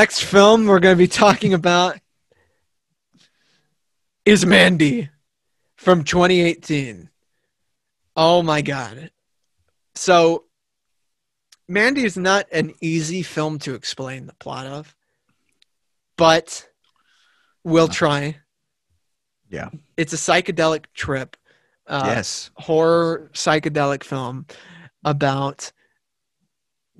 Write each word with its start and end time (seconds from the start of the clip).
next 0.00 0.24
film 0.24 0.66
we're 0.66 0.80
going 0.80 0.96
to 0.96 0.98
be 0.98 1.06
talking 1.06 1.52
about 1.52 1.98
is 4.24 4.46
Mandy 4.46 5.10
from 5.76 6.04
2018. 6.04 7.10
Oh 8.16 8.42
my 8.42 8.62
god. 8.62 9.10
So 9.94 10.44
Mandy 11.68 12.06
is 12.06 12.16
not 12.16 12.46
an 12.50 12.72
easy 12.80 13.22
film 13.22 13.58
to 13.58 13.74
explain 13.74 14.24
the 14.24 14.32
plot 14.32 14.66
of, 14.66 14.96
but 16.16 16.66
we'll 17.62 17.88
try. 17.88 18.38
Yeah. 19.50 19.68
It's 19.98 20.14
a 20.14 20.16
psychedelic 20.16 20.86
trip. 20.94 21.36
Uh, 21.86 22.04
yes. 22.06 22.50
horror 22.54 23.30
psychedelic 23.34 24.02
film 24.02 24.46
about 25.04 25.72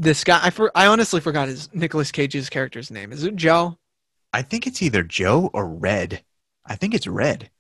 this 0.01 0.25
guy. 0.25 0.41
I, 0.43 0.51
for, 0.51 0.73
I 0.75 0.87
honestly 0.87 1.21
forgot 1.21 1.49
his 1.49 1.69
Nicolas 1.73 2.11
Cage's 2.11 2.49
character's 2.49 2.91
name. 2.91 3.13
Is 3.13 3.25
it 3.25 3.37
Joe? 3.37 3.79
I 4.33 4.43
think 4.43 4.67
it's 4.67 4.83
either 4.83 5.03
Joe 5.03 5.51
or 5.53 5.67
Red. 5.69 6.23
I 6.67 6.77
think 6.77 6.95
it's 6.95 7.07
Red. 7.07 7.51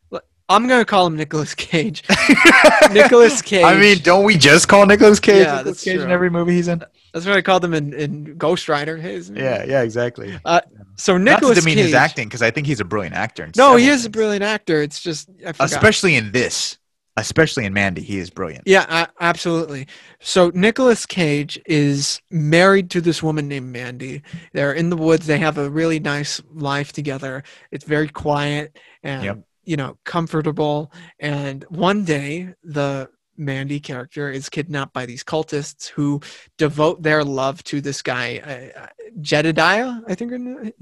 I'm 0.48 0.66
gonna 0.66 0.84
call 0.84 1.06
him 1.06 1.16
Nicolas 1.16 1.54
Cage. 1.54 2.02
Nicolas 2.90 3.40
Cage. 3.40 3.62
I 3.62 3.78
mean, 3.78 3.98
don't 4.02 4.24
we 4.24 4.36
just 4.36 4.66
call 4.66 4.84
Nicolas 4.84 5.20
Cage 5.20 5.46
Yeah, 5.46 5.58
Nicolas 5.58 5.64
that's 5.64 5.84
Cage 5.84 6.00
in 6.00 6.10
every 6.10 6.28
movie 6.28 6.54
he's 6.54 6.66
in? 6.66 6.82
That's 7.14 7.24
what 7.24 7.36
I 7.36 7.40
called 7.42 7.64
him 7.64 7.72
in, 7.72 7.92
in 7.94 8.36
Ghost 8.36 8.68
Rider. 8.68 8.96
Isn't? 8.96 9.36
Yeah, 9.36 9.62
yeah, 9.62 9.82
exactly. 9.82 10.36
Uh, 10.44 10.60
so 10.96 11.16
Not 11.16 11.34
Nicolas 11.36 11.58
to 11.58 11.60
demean 11.60 11.76
Cage. 11.76 11.84
his 11.86 11.94
acting 11.94 12.26
because 12.26 12.42
I 12.42 12.50
think 12.50 12.66
he's 12.66 12.80
a 12.80 12.84
brilliant 12.84 13.14
actor. 13.14 13.48
no, 13.56 13.76
he 13.76 13.86
is 13.86 14.04
a 14.04 14.10
brilliant 14.10 14.42
actor. 14.42 14.82
It's 14.82 15.00
just 15.00 15.30
I 15.46 15.52
forgot. 15.52 15.70
especially 15.70 16.16
in 16.16 16.32
this, 16.32 16.78
especially 17.16 17.64
in 17.64 17.72
Mandy, 17.72 18.02
he 18.02 18.18
is 18.18 18.30
brilliant. 18.30 18.62
Yeah, 18.66 19.06
absolutely. 19.20 19.86
So 20.20 20.50
Nicolas 20.54 21.06
Cage 21.06 21.60
is 21.66 22.20
married 22.30 22.90
to 22.90 23.00
this 23.00 23.22
woman 23.22 23.48
named 23.48 23.72
Mandy. 23.72 24.22
They're 24.52 24.72
in 24.72 24.90
the 24.90 24.96
woods. 24.96 25.26
They 25.26 25.38
have 25.38 25.58
a 25.58 25.68
really 25.70 26.00
nice 26.00 26.40
life 26.52 26.92
together. 26.92 27.42
It's 27.70 27.84
very 27.84 28.08
quiet 28.08 28.78
and 29.02 29.24
Yep. 29.24 29.38
you 29.64 29.76
know 29.76 29.98
comfortable. 30.04 30.92
And 31.18 31.64
one 31.68 32.04
day, 32.04 32.54
the 32.62 33.10
Mandy 33.40 33.80
character 33.80 34.30
is 34.30 34.48
kidnapped 34.48 34.92
by 34.92 35.06
these 35.06 35.24
cultists 35.24 35.88
who 35.88 36.20
devote 36.58 37.02
their 37.02 37.24
love 37.24 37.64
to 37.64 37.80
this 37.80 38.02
guy, 38.02 38.72
uh, 38.76 38.86
Jedediah. 39.20 40.00
I 40.06 40.14
think 40.14 40.30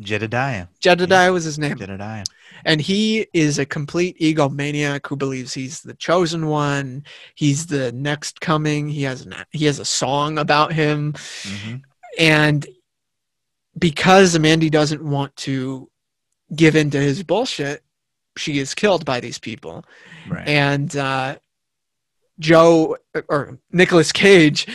Jedediah. 0.00 0.66
Jedediah 0.80 1.32
was 1.32 1.44
his 1.44 1.58
name 1.58 1.78
Jedediah. 1.78 2.24
and 2.64 2.80
he 2.80 3.26
is 3.32 3.58
a 3.58 3.64
complete 3.64 4.18
egomaniac 4.18 5.06
who 5.06 5.16
believes 5.16 5.54
he's 5.54 5.80
the 5.80 5.94
chosen 5.94 6.46
one 6.48 7.04
he's 7.34 7.66
the 7.66 7.92
next 7.92 8.40
coming 8.40 8.88
he 8.88 9.02
has 9.02 9.24
an, 9.24 9.34
he 9.50 9.64
has 9.64 9.78
a 9.78 9.84
song 9.84 10.38
about 10.38 10.72
him 10.72 11.14
hmm 11.44 11.76
and 12.18 12.66
because 13.78 14.38
Mandy 14.38 14.70
doesn't 14.70 15.02
want 15.02 15.34
to 15.36 15.88
give 16.54 16.74
in 16.76 16.90
to 16.90 16.98
his 17.00 17.22
bullshit 17.22 17.82
she 18.36 18.58
is 18.58 18.74
killed 18.74 19.04
by 19.04 19.20
these 19.20 19.38
people 19.38 19.84
Right. 20.28 20.46
and 20.48 20.94
uh, 20.96 21.36
Joe 22.39 22.97
or 23.28 23.58
Nicolas 23.72 24.12
Cage 24.12 24.67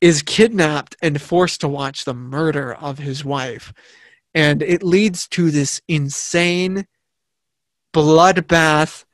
is 0.00 0.22
kidnapped 0.22 0.96
and 1.02 1.20
forced 1.20 1.60
to 1.62 1.68
watch 1.68 2.04
the 2.04 2.14
murder 2.14 2.74
of 2.74 2.98
his 2.98 3.24
wife. 3.24 3.72
And 4.34 4.62
it 4.62 4.82
leads 4.82 5.26
to 5.28 5.50
this 5.50 5.80
insane 5.88 6.86
bloodbath 7.94 9.04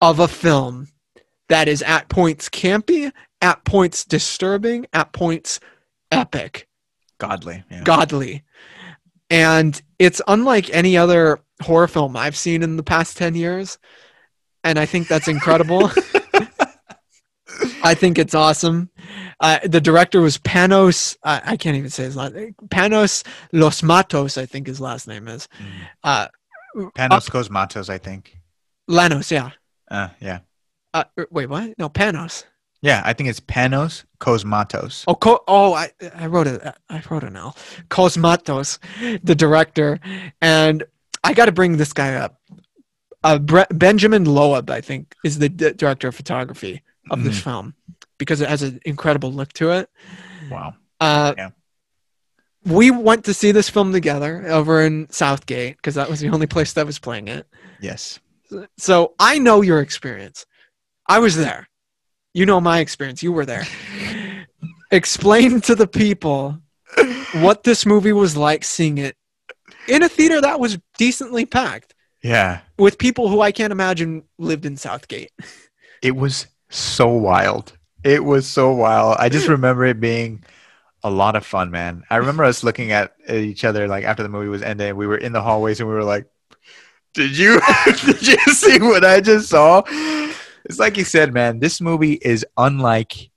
of 0.00 0.18
a 0.20 0.28
film 0.28 0.88
that 1.48 1.68
is 1.68 1.82
at 1.82 2.08
points 2.08 2.48
campy, 2.48 3.10
at 3.40 3.64
points 3.64 4.04
disturbing, 4.04 4.86
at 4.92 5.12
points 5.12 5.60
epic 6.10 6.68
Godly. 7.22 7.62
Yeah. 7.70 7.82
godly. 7.84 8.42
And 9.30 9.80
it's 10.00 10.20
unlike 10.26 10.74
any 10.74 10.96
other 10.96 11.40
horror 11.62 11.86
film 11.86 12.16
I've 12.16 12.36
seen 12.36 12.64
in 12.64 12.76
the 12.76 12.82
past 12.82 13.16
10 13.16 13.36
years. 13.36 13.78
And 14.64 14.76
I 14.76 14.86
think 14.86 15.06
that's 15.06 15.28
incredible. 15.28 15.88
I 17.82 17.94
think 17.94 18.18
it's 18.18 18.34
awesome. 18.34 18.90
Uh, 19.40 19.58
the 19.64 19.80
director 19.80 20.20
was 20.20 20.38
Panos, 20.38 21.16
uh, 21.24 21.40
I 21.44 21.56
can't 21.56 21.76
even 21.76 21.90
say 21.90 22.04
his 22.04 22.16
last 22.16 22.34
name. 22.34 22.54
Panos 22.68 23.26
Los 23.52 23.82
Matos, 23.82 24.38
I 24.38 24.46
think 24.46 24.66
his 24.66 24.80
last 24.80 25.08
name 25.08 25.28
is. 25.28 25.48
Mm. 25.58 25.68
Uh, 26.04 26.28
Panos 26.96 27.28
Cosmatos, 27.28 27.90
I 27.90 27.98
think. 27.98 28.38
Lanos, 28.88 29.30
yeah. 29.30 29.50
Uh, 29.90 30.08
yeah. 30.20 30.40
Uh, 30.94 31.04
er, 31.18 31.26
wait, 31.30 31.48
what? 31.48 31.78
No, 31.78 31.88
Panos. 31.88 32.44
Yeah, 32.82 33.02
I 33.04 33.12
think 33.12 33.28
it's 33.28 33.40
Panos 33.40 34.04
Cosmatos. 34.20 35.04
Oh, 35.06 35.14
Co- 35.14 35.44
oh, 35.46 35.74
I, 35.74 35.90
I 36.14 36.26
wrote 36.26 36.46
it. 36.46 36.62
I 36.88 37.02
wrote 37.10 37.24
it 37.24 37.32
now. 37.32 37.54
Cosmatos, 37.90 38.78
the 39.22 39.34
director, 39.34 40.00
and 40.40 40.82
I 41.22 41.32
got 41.34 41.46
to 41.46 41.52
bring 41.52 41.76
this 41.76 41.92
guy 41.92 42.14
up. 42.14 42.40
Uh, 43.22 43.38
Bre- 43.38 43.70
Benjamin 43.70 44.24
Loeb, 44.24 44.68
I 44.68 44.80
think, 44.80 45.14
is 45.24 45.38
the 45.38 45.48
d- 45.48 45.72
director 45.74 46.08
of 46.08 46.16
photography 46.16 46.82
of 47.10 47.24
this 47.24 47.38
Mhm. 47.38 47.42
film 47.42 47.74
because 48.18 48.40
it 48.40 48.48
has 48.48 48.62
an 48.62 48.80
incredible 48.84 49.32
look 49.32 49.52
to 49.54 49.70
it. 49.72 49.90
Wow. 50.50 50.74
Uh, 51.00 51.34
Yeah. 51.36 51.50
We 52.64 52.92
went 52.92 53.24
to 53.24 53.34
see 53.34 53.50
this 53.50 53.68
film 53.68 53.90
together 53.92 54.46
over 54.48 54.82
in 54.82 55.10
Southgate 55.10 55.76
because 55.76 55.96
that 55.96 56.08
was 56.08 56.20
the 56.20 56.28
only 56.28 56.46
place 56.46 56.74
that 56.74 56.86
was 56.86 56.98
playing 57.00 57.26
it. 57.26 57.46
Yes. 57.80 58.20
So 58.78 59.14
I 59.18 59.38
know 59.40 59.62
your 59.62 59.80
experience. 59.80 60.46
I 61.08 61.18
was 61.18 61.34
there. 61.36 61.68
You 62.34 62.46
know 62.46 62.60
my 62.60 62.78
experience. 62.78 63.20
You 63.22 63.32
were 63.32 63.44
there. 63.46 63.66
Explain 64.92 65.60
to 65.62 65.74
the 65.74 65.86
people 65.88 66.58
what 67.40 67.64
this 67.64 67.84
movie 67.86 68.12
was 68.12 68.36
like 68.36 68.62
seeing 68.62 68.98
it 68.98 69.16
in 69.88 70.02
a 70.02 70.08
theater 70.08 70.40
that 70.40 70.60
was 70.60 70.78
decently 70.98 71.46
packed 71.46 71.94
Yeah. 72.22 72.60
with 72.78 72.98
people 72.98 73.28
who 73.28 73.40
I 73.40 73.50
can't 73.52 73.72
imagine 73.72 74.24
lived 74.38 74.66
in 74.66 74.76
Southgate. 74.76 75.30
It 76.02 76.14
was 76.14 76.46
so 76.74 77.08
wild. 77.08 77.76
It 78.04 78.24
was 78.24 78.46
so 78.46 78.72
wild. 78.72 79.16
I 79.18 79.28
just 79.28 79.48
remember 79.48 79.84
it 79.84 80.00
being 80.00 80.44
a 81.04 81.10
lot 81.10 81.36
of 81.36 81.44
fun, 81.44 81.70
man. 81.70 82.04
I 82.10 82.16
remember 82.16 82.44
us 82.44 82.64
looking 82.64 82.92
at 82.92 83.14
each 83.28 83.64
other 83.64 83.88
like 83.88 84.04
after 84.04 84.22
the 84.22 84.28
movie 84.28 84.48
was 84.48 84.62
ended. 84.62 84.94
We 84.94 85.06
were 85.06 85.16
in 85.16 85.32
the 85.32 85.42
hallways 85.42 85.80
and 85.80 85.88
we 85.88 85.94
were 85.94 86.04
like, 86.04 86.26
"Did 87.14 87.36
you 87.36 87.60
did 87.84 88.26
you 88.26 88.38
see 88.54 88.80
what 88.80 89.04
I 89.04 89.20
just 89.20 89.48
saw?" 89.48 89.82
It's 90.64 90.78
like 90.78 90.96
you 90.96 91.04
said, 91.04 91.32
man. 91.32 91.58
This 91.58 91.80
movie 91.80 92.14
is 92.14 92.46
unlike 92.56 93.30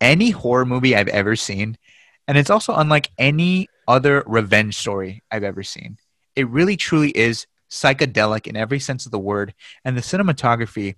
any 0.00 0.30
horror 0.30 0.66
movie 0.66 0.94
I've 0.94 1.08
ever 1.08 1.34
seen, 1.34 1.78
and 2.26 2.36
it's 2.38 2.50
also 2.50 2.74
unlike 2.74 3.10
any 3.18 3.68
other 3.86 4.22
revenge 4.26 4.76
story 4.76 5.22
I've 5.30 5.44
ever 5.44 5.62
seen. 5.62 5.98
It 6.36 6.48
really 6.48 6.76
truly 6.76 7.10
is 7.10 7.46
psychedelic 7.70 8.46
in 8.46 8.56
every 8.56 8.78
sense 8.78 9.06
of 9.06 9.12
the 9.12 9.18
word, 9.18 9.54
and 9.84 9.96
the 9.96 10.02
cinematography 10.02 10.96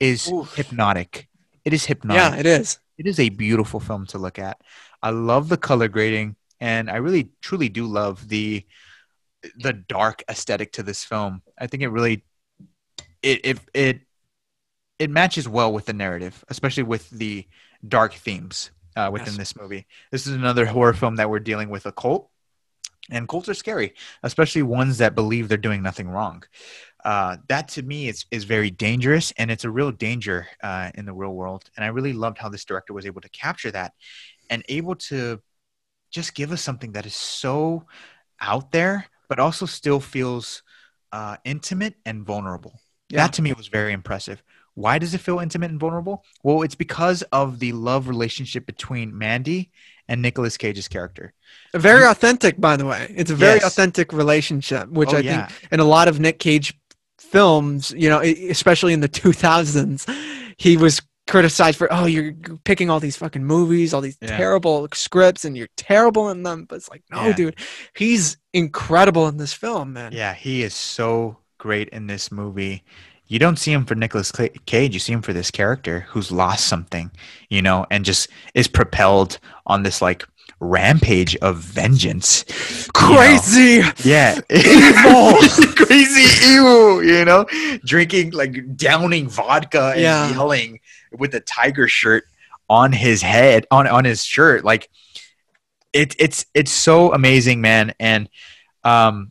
is 0.00 0.28
Oof. 0.30 0.54
hypnotic. 0.54 1.28
It 1.64 1.72
is 1.72 1.84
hypnotic. 1.84 2.20
Yeah, 2.20 2.38
it 2.38 2.46
is. 2.46 2.78
It 2.98 3.06
is 3.06 3.18
a 3.18 3.28
beautiful 3.28 3.80
film 3.80 4.06
to 4.06 4.18
look 4.18 4.38
at. 4.38 4.60
I 5.02 5.10
love 5.10 5.48
the 5.48 5.56
color 5.56 5.88
grading, 5.88 6.36
and 6.60 6.90
I 6.90 6.96
really 6.96 7.30
truly 7.40 7.68
do 7.68 7.86
love 7.86 8.28
the 8.28 8.64
the 9.58 9.72
dark 9.72 10.22
aesthetic 10.30 10.72
to 10.72 10.82
this 10.82 11.04
film. 11.04 11.42
I 11.58 11.66
think 11.66 11.82
it 11.82 11.88
really 11.88 12.24
it 13.22 13.40
it 13.44 13.58
it, 13.74 14.00
it 14.98 15.10
matches 15.10 15.48
well 15.48 15.72
with 15.72 15.86
the 15.86 15.92
narrative, 15.92 16.44
especially 16.48 16.84
with 16.84 17.10
the 17.10 17.46
dark 17.86 18.14
themes 18.14 18.70
uh, 18.96 19.10
within 19.12 19.28
Yes. 19.34 19.36
this 19.36 19.56
movie. 19.56 19.86
This 20.10 20.26
is 20.26 20.34
another 20.34 20.66
horror 20.66 20.94
film 20.94 21.16
that 21.16 21.28
we're 21.28 21.40
dealing 21.40 21.68
with 21.68 21.84
a 21.86 21.92
cult, 21.92 22.30
and 23.10 23.28
cults 23.28 23.48
are 23.48 23.54
scary, 23.54 23.94
especially 24.22 24.62
ones 24.62 24.98
that 24.98 25.14
believe 25.14 25.48
they're 25.48 25.58
doing 25.58 25.82
nothing 25.82 26.08
wrong. 26.08 26.44
Uh, 27.04 27.36
that 27.48 27.68
to 27.68 27.82
me 27.82 28.08
is 28.08 28.24
is 28.30 28.44
very 28.44 28.70
dangerous, 28.70 29.32
and 29.36 29.50
it's 29.50 29.64
a 29.64 29.70
real 29.70 29.90
danger 29.92 30.46
uh, 30.62 30.90
in 30.94 31.04
the 31.04 31.12
real 31.12 31.34
world. 31.34 31.68
And 31.76 31.84
I 31.84 31.88
really 31.88 32.12
loved 32.12 32.38
how 32.38 32.48
this 32.48 32.64
director 32.64 32.94
was 32.94 33.06
able 33.06 33.20
to 33.20 33.28
capture 33.28 33.70
that 33.72 33.92
and 34.50 34.62
able 34.68 34.94
to 35.10 35.40
just 36.10 36.34
give 36.34 36.52
us 36.52 36.62
something 36.62 36.92
that 36.92 37.06
is 37.06 37.14
so 37.14 37.84
out 38.40 38.72
there, 38.72 39.06
but 39.28 39.38
also 39.38 39.66
still 39.66 40.00
feels 40.00 40.62
uh, 41.12 41.36
intimate 41.44 41.94
and 42.06 42.24
vulnerable. 42.24 42.80
Yeah. 43.10 43.18
That 43.22 43.32
to 43.34 43.42
me 43.42 43.52
was 43.52 43.68
very 43.68 43.92
impressive. 43.92 44.42
Why 44.74 44.98
does 44.98 45.14
it 45.14 45.20
feel 45.20 45.38
intimate 45.38 45.70
and 45.70 45.78
vulnerable? 45.78 46.24
Well, 46.42 46.62
it's 46.62 46.74
because 46.74 47.22
of 47.30 47.58
the 47.58 47.72
love 47.72 48.08
relationship 48.08 48.66
between 48.66 49.16
Mandy 49.16 49.70
and 50.08 50.20
Nicolas 50.20 50.56
Cage's 50.56 50.88
character. 50.88 51.32
Very 51.74 52.04
authentic, 52.04 52.60
by 52.60 52.76
the 52.76 52.84
way. 52.86 53.14
It's 53.16 53.30
a 53.30 53.36
very 53.36 53.60
Yes. 53.60 53.64
authentic 53.64 54.12
relationship, 54.12 54.88
which 54.88 55.14
Oh, 55.14 55.18
I 55.18 55.20
yeah. 55.20 55.46
think 55.46 55.68
in 55.72 55.80
a 55.80 55.84
lot 55.84 56.08
of 56.08 56.18
Nick 56.18 56.38
Cage 56.40 56.74
films, 57.18 57.92
you 57.96 58.08
know, 58.08 58.20
especially 58.20 58.92
in 58.92 59.00
the 59.00 59.08
2000s, 59.22 60.08
he 60.56 60.76
was 60.76 61.00
criticized 61.26 61.78
for, 61.78 61.88
oh, 61.90 62.04
you're 62.04 62.34
picking 62.64 62.90
all 62.90 63.00
these 63.00 63.16
fucking 63.16 63.44
movies, 63.44 63.94
all 63.94 64.00
these 64.00 64.18
Yeah. 64.20 64.36
terrible 64.36 64.88
scripts, 64.92 65.44
and 65.44 65.56
you're 65.56 65.68
terrible 65.76 66.28
in 66.30 66.42
them. 66.42 66.66
But 66.68 66.76
it's 66.76 66.90
like, 66.90 67.02
no, 67.10 67.28
Yeah. 67.28 67.32
dude, 67.32 67.56
he's 67.94 68.36
incredible 68.52 69.26
in 69.28 69.38
this 69.38 69.52
film, 69.52 69.94
man. 69.94 70.12
Yeah, 70.12 70.34
he 70.34 70.62
is 70.62 70.74
so 70.74 71.38
great 71.58 71.88
in 71.90 72.06
this 72.06 72.30
movie. 72.30 72.84
You 73.26 73.38
don't 73.38 73.58
see 73.58 73.72
him 73.72 73.86
for 73.86 73.94
Nicolas 73.94 74.30
Cage. 74.66 74.92
You 74.92 75.00
see 75.00 75.14
him 75.14 75.22
for 75.22 75.32
this 75.32 75.50
character 75.50 76.06
who's 76.10 76.30
lost 76.30 76.66
something, 76.66 77.10
you 77.48 77.62
know, 77.62 77.86
and 77.90 78.04
just 78.04 78.28
is 78.54 78.68
propelled 78.68 79.38
on 79.66 79.82
this 79.82 80.02
like 80.02 80.26
rampage 80.64 81.36
of 81.36 81.58
vengeance. 81.58 82.44
Crazy. 82.94 83.82
Yeah. 84.04 84.40
Evil. 84.50 85.34
Crazy 85.76 86.46
evil, 86.54 87.02
you 87.04 87.24
know? 87.24 87.44
Drinking, 87.84 88.30
like 88.32 88.76
downing 88.76 89.28
vodka 89.28 89.92
and 89.92 90.00
Yeah. 90.00 90.30
yelling 90.30 90.80
with 91.12 91.34
a 91.34 91.40
tiger 91.40 91.86
shirt 91.88 92.24
on 92.68 92.92
his 92.92 93.22
head, 93.22 93.66
on, 93.70 93.86
on 93.86 94.04
his 94.04 94.24
shirt. 94.24 94.64
Like 94.64 94.88
it, 95.92 96.14
it's 96.18 96.46
it's 96.54 96.72
so 96.72 97.12
amazing, 97.12 97.60
man. 97.60 97.94
And 98.00 98.28
um 98.82 99.30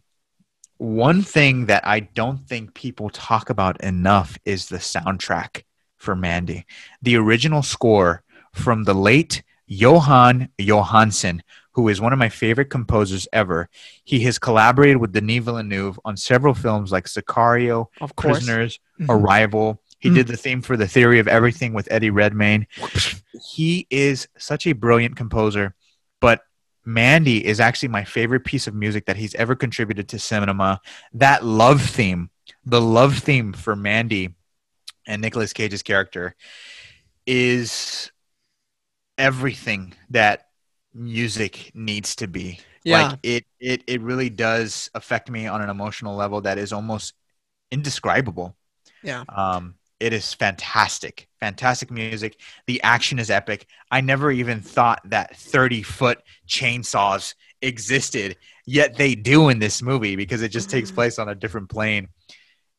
one 0.78 1.22
thing 1.22 1.68
that 1.68 1.86
I 1.88 2.02
don't 2.02 2.48
think 2.48 2.74
people 2.74 3.10
talk 3.10 3.50
about 3.50 3.82
enough 3.82 4.38
is 4.46 4.68
the 4.68 4.78
soundtrack 4.78 5.64
for 5.98 6.16
Mandy. 6.16 6.66
The 7.02 7.16
original 7.16 7.64
score 7.64 8.22
from 8.54 8.84
the 8.84 8.94
late 8.94 9.44
Jóhann 9.70 10.50
Jóhannsson, 10.60 11.42
who 11.72 11.88
is 11.88 12.00
one 12.02 12.14
of 12.14 12.20
my 12.20 12.30
favorite 12.30 12.70
composers 12.70 13.28
ever. 13.34 13.70
He 14.04 14.20
has 14.22 14.38
collaborated 14.38 14.98
with 14.98 15.12
Denis 15.14 15.44
Villeneuve 15.44 16.00
on 16.06 16.18
several 16.18 16.54
films 16.54 16.92
like 16.92 17.06
Sicario, 17.06 17.88
Of 18.02 18.16
course. 18.16 18.38
Prisoners, 18.40 18.80
Mhm. 19.00 19.08
Arrival. 19.10 19.82
He 20.00 20.10
Mm. 20.10 20.16
did 20.16 20.28
the 20.28 20.38
theme 20.38 20.62
for 20.62 20.76
The 20.78 20.88
Theory 20.88 21.20
of 21.20 21.28
Everything 21.28 21.74
with 21.74 21.88
Eddie 21.90 22.10
Redmayne. 22.10 22.68
He 23.54 23.88
is 23.90 24.28
such 24.38 24.68
a 24.68 24.74
brilliant 24.74 25.16
composer, 25.16 25.74
but 26.20 26.42
Mandy 26.86 27.46
is 27.46 27.62
actually 27.62 27.88
my 27.90 28.04
favorite 28.04 28.44
piece 28.44 28.68
of 28.68 28.76
music 28.76 29.06
that 29.06 29.16
he's 29.16 29.34
ever 29.36 29.56
contributed 29.56 30.10
to 30.10 30.20
cinema. 30.20 30.82
That 31.14 31.46
love 31.46 31.82
theme, 31.82 32.30
the 32.66 32.82
love 32.82 33.20
theme 33.20 33.54
for 33.54 33.76
Mandy 33.78 34.36
and 35.08 35.22
Nicolas 35.22 35.54
Cage's 35.54 35.82
character 35.82 36.36
is 37.26 38.12
everything 39.18 39.94
that 40.10 40.48
music 40.94 41.72
needs 41.74 42.16
to 42.18 42.28
be. 42.28 42.60
Yeah. 42.84 43.02
Like 43.02 43.20
it 43.24 43.46
it 43.60 43.84
it 43.88 44.02
really 44.02 44.30
does 44.30 44.90
affect 44.94 45.30
me 45.30 45.48
on 45.48 45.62
an 45.62 45.70
emotional 45.70 46.16
level 46.16 46.42
that 46.42 46.58
is 46.58 46.74
almost 46.74 47.14
indescribable. 47.72 48.56
Yeah. 49.02 49.24
Um 49.30 49.76
it 50.00 50.12
is 50.12 50.34
fantastic. 50.34 51.30
Fantastic 51.40 51.90
music. 51.90 52.38
The 52.68 52.82
action 52.84 53.20
is 53.20 53.30
epic. 53.30 53.68
I 53.90 54.02
never 54.02 54.32
even 54.32 54.60
thought 54.60 55.00
that 55.06 55.36
30 55.38 55.82
foot 55.82 56.22
chainsaws 56.46 57.36
existed, 57.62 58.36
yet 58.66 58.98
they 58.98 59.16
do 59.16 59.48
in 59.48 59.60
this 59.60 59.82
movie 59.82 60.18
because 60.18 60.42
it 60.42 60.50
just 60.50 60.70
takes 60.70 60.92
place 60.92 61.20
on 61.20 61.30
a 61.30 61.36
different 61.36 61.70
plane. 61.70 62.10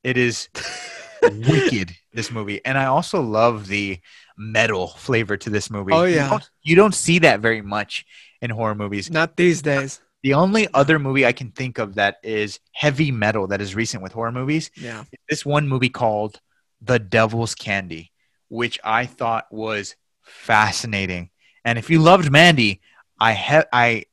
It 0.03 0.19
is 0.19 0.51
wicked, 1.33 1.95
this 2.13 2.31
movie. 2.31 2.61
And 2.65 2.77
I 2.79 2.87
also 2.87 3.21
love 3.21 3.67
the 3.69 3.99
metal 4.37 4.89
flavor 4.89 5.37
to 5.37 5.51
this 5.51 5.71
movie. 5.71 5.93
Oh, 5.93 6.05
You 6.05 6.17
yeah. 6.17 6.29
don't- 6.31 6.51
You 6.63 6.77
don't 6.77 6.95
see 6.95 7.19
that 7.21 7.41
very 7.41 7.63
much 7.63 8.05
in 8.41 8.51
horror 8.51 8.75
movies. 8.75 9.11
Not 9.11 9.37
these 9.37 9.63
days. 9.63 10.01
The 10.23 10.35
only 10.35 10.67
other 10.73 10.99
movie 10.99 11.27
I 11.27 11.33
can 11.33 11.51
think 11.51 11.79
of 11.79 11.97
that 11.97 12.17
is 12.23 12.59
heavy 12.73 13.11
metal 13.11 13.47
that 13.49 13.61
is 13.61 13.75
recent 13.75 14.03
with 14.03 14.13
horror 14.13 14.33
movies 14.33 14.71
Yeah. 14.77 15.03
is 15.03 15.19
this 15.29 15.45
one 15.47 15.69
movie 15.69 15.91
called 15.91 16.41
The 16.81 16.99
Devil's 16.99 17.55
Candy, 17.55 18.11
which 18.49 18.79
I 18.83 19.05
thought 19.07 19.47
was 19.53 19.97
fascinating. 20.23 21.31
And 21.65 21.79
if 21.79 21.91
you 21.91 21.99
loved 22.01 22.31
Mandy, 22.31 22.81
I 23.21 23.35
he- 23.35 23.69
I 23.73 24.05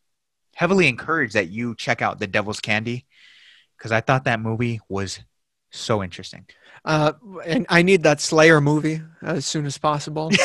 heavily 0.56 0.88
encourage 0.88 1.34
that 1.34 1.50
you 1.50 1.76
check 1.76 2.02
out 2.02 2.20
The 2.20 2.28
Devil's 2.28 2.60
Candy 2.60 3.06
because 3.78 3.92
I 3.92 4.02
thought 4.02 4.26
that 4.26 4.40
movie 4.40 4.80
was 4.90 5.20
so 5.72 6.04
interesting. 6.04 6.46
Uh, 6.84 7.14
and 7.46 7.66
I 7.70 7.84
need 7.84 8.02
that 8.04 8.20
Slayer 8.20 8.60
movie 8.60 9.02
as 9.22 9.46
soon 9.46 9.66
as 9.68 9.78
possible. 9.78 10.30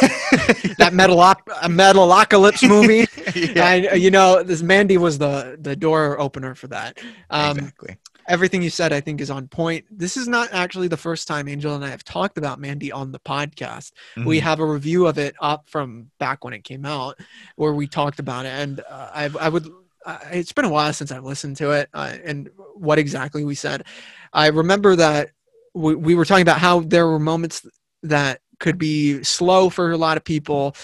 that 0.78 0.90
Metalop- 0.92 1.46
Metalocalypse 1.64 2.68
movie. 2.68 3.06
yeah, 3.54 3.64
I, 3.66 3.94
you 3.94 4.10
know, 4.10 4.42
this 4.42 4.62
Mandy 4.62 4.98
was 4.98 5.16
the 5.18 5.56
the 5.60 5.74
door 5.74 6.20
opener 6.20 6.54
for 6.54 6.68
that. 6.68 6.98
Um, 7.30 7.58
exactly. 7.58 7.96
Everything 8.28 8.60
you 8.60 8.70
said, 8.70 8.92
I 8.92 9.00
think, 9.00 9.20
is 9.20 9.30
on 9.30 9.46
point. 9.46 9.84
This 9.90 10.16
is 10.16 10.26
not 10.26 10.48
actually 10.52 10.88
the 10.88 10.96
first 10.96 11.28
time 11.28 11.48
Angel 11.48 11.74
and 11.76 11.84
I 11.84 11.88
have 11.90 12.02
talked 12.04 12.38
about 12.38 12.58
Mandy 12.58 12.90
on 12.90 13.12
the 13.12 13.20
podcast. 13.20 13.92
We 14.26 14.38
Mhm. 14.38 14.42
have 14.42 14.58
a 14.60 14.66
review 14.66 15.06
of 15.06 15.16
it 15.16 15.36
up 15.40 15.70
from 15.70 16.10
back 16.18 16.44
when 16.44 16.52
it 16.52 16.64
came 16.64 16.84
out, 16.84 17.18
where 17.54 17.72
we 17.72 17.86
talked 17.86 18.18
about 18.18 18.44
it, 18.44 18.48
and 18.50 18.80
uh, 18.80 19.10
I, 19.14 19.30
I 19.40 19.48
would. 19.48 19.68
Uh, 20.06 20.18
it's 20.30 20.52
been 20.52 20.64
a 20.64 20.70
while 20.70 20.92
since 20.92 21.10
I've 21.10 21.24
listened 21.24 21.56
to 21.56 21.72
it, 21.72 21.88
uh, 21.92 22.16
and 22.24 22.48
what 22.74 22.98
exactly 22.98 23.44
we 23.44 23.56
said. 23.56 23.84
I 24.32 24.46
remember 24.46 24.94
that 24.96 25.30
we, 25.74 25.96
we 25.96 26.14
were 26.14 26.24
talking 26.24 26.42
about 26.42 26.60
how 26.60 26.80
there 26.80 27.06
were 27.08 27.18
moments 27.18 27.66
that 28.04 28.40
could 28.60 28.78
be 28.78 29.22
slow 29.24 29.68
for 29.68 29.90
a 29.90 29.96
lot 29.96 30.16
of 30.16 30.24
people. 30.24 30.76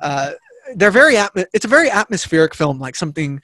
Uh, 0.00 0.32
they're 0.76 0.90
very 0.90 1.14
atmo- 1.14 1.46
it's 1.52 1.66
a 1.66 1.68
very 1.68 1.90
atmospheric 1.90 2.54
film, 2.54 2.78
like 2.78 2.96
something 2.96 3.42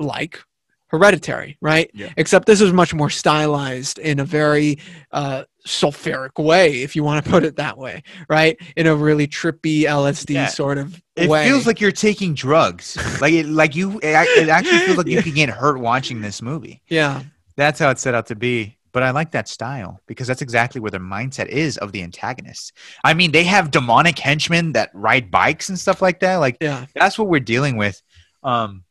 like 0.00 0.40
Hereditary, 0.88 1.58
right? 1.60 1.90
Yeah. 1.94 2.10
Except 2.16 2.46
this 2.46 2.60
is 2.60 2.72
much 2.72 2.94
more 2.94 3.10
stylized 3.10 3.98
in 3.98 4.20
a 4.20 4.24
very 4.24 4.78
uh, 5.10 5.44
sulfuric 5.66 6.42
way, 6.42 6.82
if 6.82 6.94
you 6.96 7.02
want 7.02 7.24
to 7.24 7.30
put 7.30 7.44
it 7.44 7.56
that 7.56 7.78
way, 7.78 8.02
right? 8.28 8.58
In 8.76 8.86
a 8.86 8.94
really 8.94 9.26
trippy 9.26 9.82
LSD 9.82 10.34
Yeah. 10.34 10.46
sort 10.46 10.78
of 10.78 11.01
It 11.16 11.28
way. 11.28 11.44
feels 11.46 11.66
like 11.66 11.80
you're 11.80 11.92
taking 11.92 12.34
drugs. 12.34 12.96
like 13.20 13.32
it, 13.34 13.46
like 13.46 13.76
you. 13.76 13.98
It, 13.98 14.06
it 14.38 14.48
actually 14.48 14.78
feels 14.78 14.96
like 14.98 15.06
you 15.06 15.22
can 15.22 15.34
get 15.34 15.50
hurt 15.50 15.78
watching 15.78 16.20
this 16.20 16.40
movie. 16.40 16.80
yeah, 16.88 17.22
That's 17.56 17.78
how 17.78 17.90
it's 17.90 18.00
set 18.02 18.14
out 18.14 18.26
to 18.26 18.34
be. 18.34 18.78
But 18.92 19.02
I 19.02 19.10
like 19.10 19.30
that 19.30 19.48
style 19.48 20.00
because 20.06 20.26
that's 20.26 20.42
exactly 20.42 20.78
where 20.80 20.90
the 20.90 20.98
mindset 20.98 21.46
is 21.46 21.78
of 21.78 21.92
the 21.92 22.02
antagonists. 22.02 22.72
I 23.02 23.14
mean, 23.14 23.32
they 23.32 23.44
have 23.44 23.70
demonic 23.70 24.18
henchmen 24.18 24.72
that 24.72 24.90
ride 24.92 25.30
bikes 25.30 25.70
and 25.70 25.78
stuff 25.78 26.02
like 26.02 26.20
that. 26.20 26.36
Like 26.36 26.58
yeah, 26.60 26.84
that's 26.94 27.18
what 27.18 27.28
we're 27.28 27.40
dealing 27.40 27.78
with. 27.78 28.02
Um, 28.42 28.84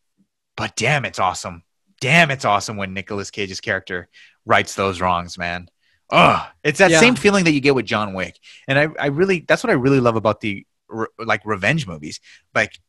but 0.58 0.76
damn, 0.76 1.06
it's 1.06 1.20
awesome. 1.20 1.64
Damn, 2.00 2.32
it's 2.32 2.46
awesome 2.46 2.78
when 2.78 2.96
Nicolas 2.96 3.30
Cage's 3.30 3.62
character 3.62 4.10
rights 4.46 4.74
those 4.74 5.02
wrongs, 5.02 5.38
man. 5.38 5.68
Ugh, 6.12 6.48
it's 6.64 6.80
that 6.80 6.90
Yeah. 6.92 7.00
same 7.00 7.16
feeling 7.16 7.44
that 7.46 7.52
you 7.52 7.62
get 7.62 7.76
with 7.76 7.86
John 7.86 8.14
Wick, 8.14 8.40
and 8.68 8.80
I, 8.80 8.88
I 9.00 9.06
really, 9.08 9.46
that's 9.48 9.64
what 9.64 9.70
I 9.70 9.76
really 9.76 10.00
love 10.00 10.16
about 10.16 10.42
the 10.42 10.66
re- 10.92 11.08
like 11.18 11.42
revenge 11.46 11.88
movies. 11.88 12.20
Like 12.54 12.80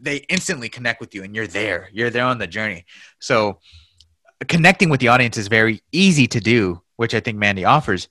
they 0.00 0.16
instantly 0.28 0.68
connect 0.68 1.00
with 1.00 1.14
you, 1.14 1.22
and 1.22 1.34
you're 1.34 1.46
there. 1.46 1.88
You're 1.92 2.10
there 2.10 2.24
on 2.24 2.38
the 2.38 2.46
journey. 2.46 2.86
So 3.20 3.60
connecting 4.48 4.88
with 4.88 5.00
the 5.00 5.08
audience 5.08 5.36
is 5.36 5.48
very 5.48 5.82
easy 5.92 6.26
to 6.28 6.40
do, 6.40 6.82
which 6.96 7.14
I 7.14 7.20
think 7.20 7.38
Mandy 7.38 7.64
offers. 7.64 8.08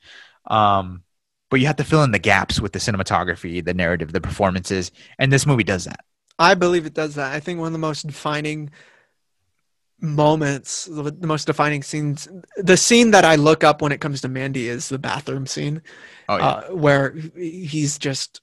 Um, 0.47 1.03
but 1.49 1.59
you 1.59 1.67
have 1.67 1.75
to 1.77 1.83
fill 1.83 2.03
in 2.03 2.11
the 2.11 2.19
gaps 2.19 2.59
with 2.59 2.73
the 2.73 2.79
cinematography, 2.79 3.63
the 3.63 3.73
narrative, 3.73 4.11
the 4.11 4.21
performances, 4.21 4.91
and 5.19 5.31
this 5.31 5.45
movie 5.45 5.63
does 5.63 5.85
that. 5.85 6.01
I 6.37 6.55
believe 6.55 6.85
it 6.85 6.93
does 6.93 7.15
that. 7.15 7.33
I 7.33 7.39
think 7.39 7.59
one 7.59 7.67
of 7.67 7.73
the 7.73 7.79
most 7.79 8.05
defining 8.05 8.71
moments, 10.01 10.85
the, 10.85 11.15
most 11.21 11.45
defining 11.45 11.81
scenes, 11.81 12.27
the 12.57 12.75
scene 12.75 13.11
that 13.11 13.23
I 13.23 13.35
look 13.35 13.63
up 13.63 13.81
when 13.81 13.91
it 13.91 14.01
comes 14.01 14.21
to 14.21 14.27
Mandy 14.27 14.67
is 14.67 14.89
the 14.89 14.99
bathroom 14.99 15.47
scene. 15.47 15.81
Oh 16.27 16.37
yeah. 16.37 16.47
uh, 16.47 16.67
where 16.75 17.15
he's 17.35 17.97
just 17.97 18.41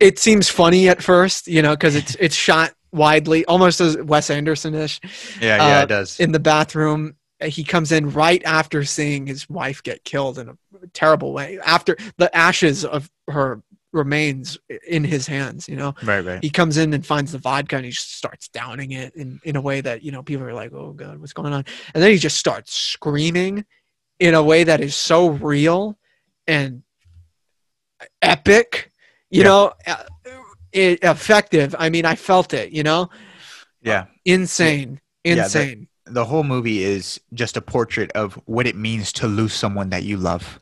it 0.00 0.18
seems 0.18 0.48
funny 0.48 0.88
at 0.88 1.02
first 1.02 1.48
you 1.48 1.62
know 1.62 1.72
because 1.74 1.94
it's 1.96 2.14
it's 2.16 2.34
shot 2.34 2.72
widely 2.92 3.44
almost 3.46 3.80
as 3.80 3.96
wes 3.98 4.30
anderson-ish 4.30 5.00
Yeah, 5.40 5.56
yeah, 5.56 5.78
Uh, 5.78 5.82
it 5.82 5.86
does. 5.88 6.20
in 6.20 6.32
the 6.32 6.38
bathroom 6.40 7.16
he 7.44 7.64
comes 7.64 7.92
in 7.92 8.10
right 8.10 8.42
after 8.44 8.84
seeing 8.84 9.26
his 9.26 9.48
wife 9.50 9.82
get 9.82 10.04
killed 10.04 10.38
in 10.38 10.48
a 10.48 10.56
terrible 10.94 11.32
way 11.32 11.58
after 11.64 11.96
the 12.16 12.34
ashes 12.36 12.84
of 12.84 13.10
her 13.28 13.62
remains 13.92 14.58
in 14.86 15.04
his 15.04 15.26
hands 15.26 15.68
you 15.68 15.76
know 15.76 15.94
right, 16.04 16.24
right. 16.24 16.42
he 16.42 16.50
comes 16.50 16.76
in 16.76 16.92
and 16.92 17.06
finds 17.06 17.32
the 17.32 17.38
vodka 17.38 17.76
and 17.76 17.84
he 17.86 17.90
just 17.90 18.14
starts 18.16 18.48
downing 18.48 18.92
it 18.92 19.14
in, 19.14 19.40
in 19.44 19.56
a 19.56 19.60
way 19.60 19.80
that 19.80 20.02
you 20.02 20.12
know 20.12 20.22
people 20.22 20.44
are 20.46 20.52
like 20.54 20.72
oh 20.74 20.92
god 20.92 21.18
what's 21.18 21.32
going 21.32 21.52
on 21.52 21.64
and 21.94 22.02
then 22.02 22.10
he 22.10 22.18
just 22.18 22.36
starts 22.36 22.74
screaming 22.74 23.64
in 24.20 24.34
a 24.34 24.42
way 24.42 24.64
that 24.64 24.80
is 24.80 24.94
so 24.94 25.28
real 25.30 25.98
and 26.46 26.82
epic 28.22 28.92
you 29.30 29.40
Yeah. 29.42 29.48
know 29.48 29.72
uh, 29.86 30.02
it, 30.72 30.98
effective 31.02 31.74
i 31.78 31.88
mean 31.90 32.04
i 32.04 32.14
felt 32.14 32.52
it 32.54 32.72
you 32.72 32.82
know 32.82 33.08
Yeah, 33.82 34.06
insane 34.24 35.00
Yeah, 35.24 35.34
the- 35.34 35.40
insane 35.42 35.88
the 36.06 36.24
whole 36.24 36.44
movie 36.44 36.84
is 36.84 37.20
just 37.34 37.56
a 37.56 37.60
portrait 37.60 38.12
of 38.12 38.34
what 38.46 38.66
it 38.66 38.76
means 38.76 39.12
to 39.12 39.26
lose 39.26 39.52
someone 39.52 39.90
that 39.90 40.04
you 40.04 40.16
love. 40.16 40.60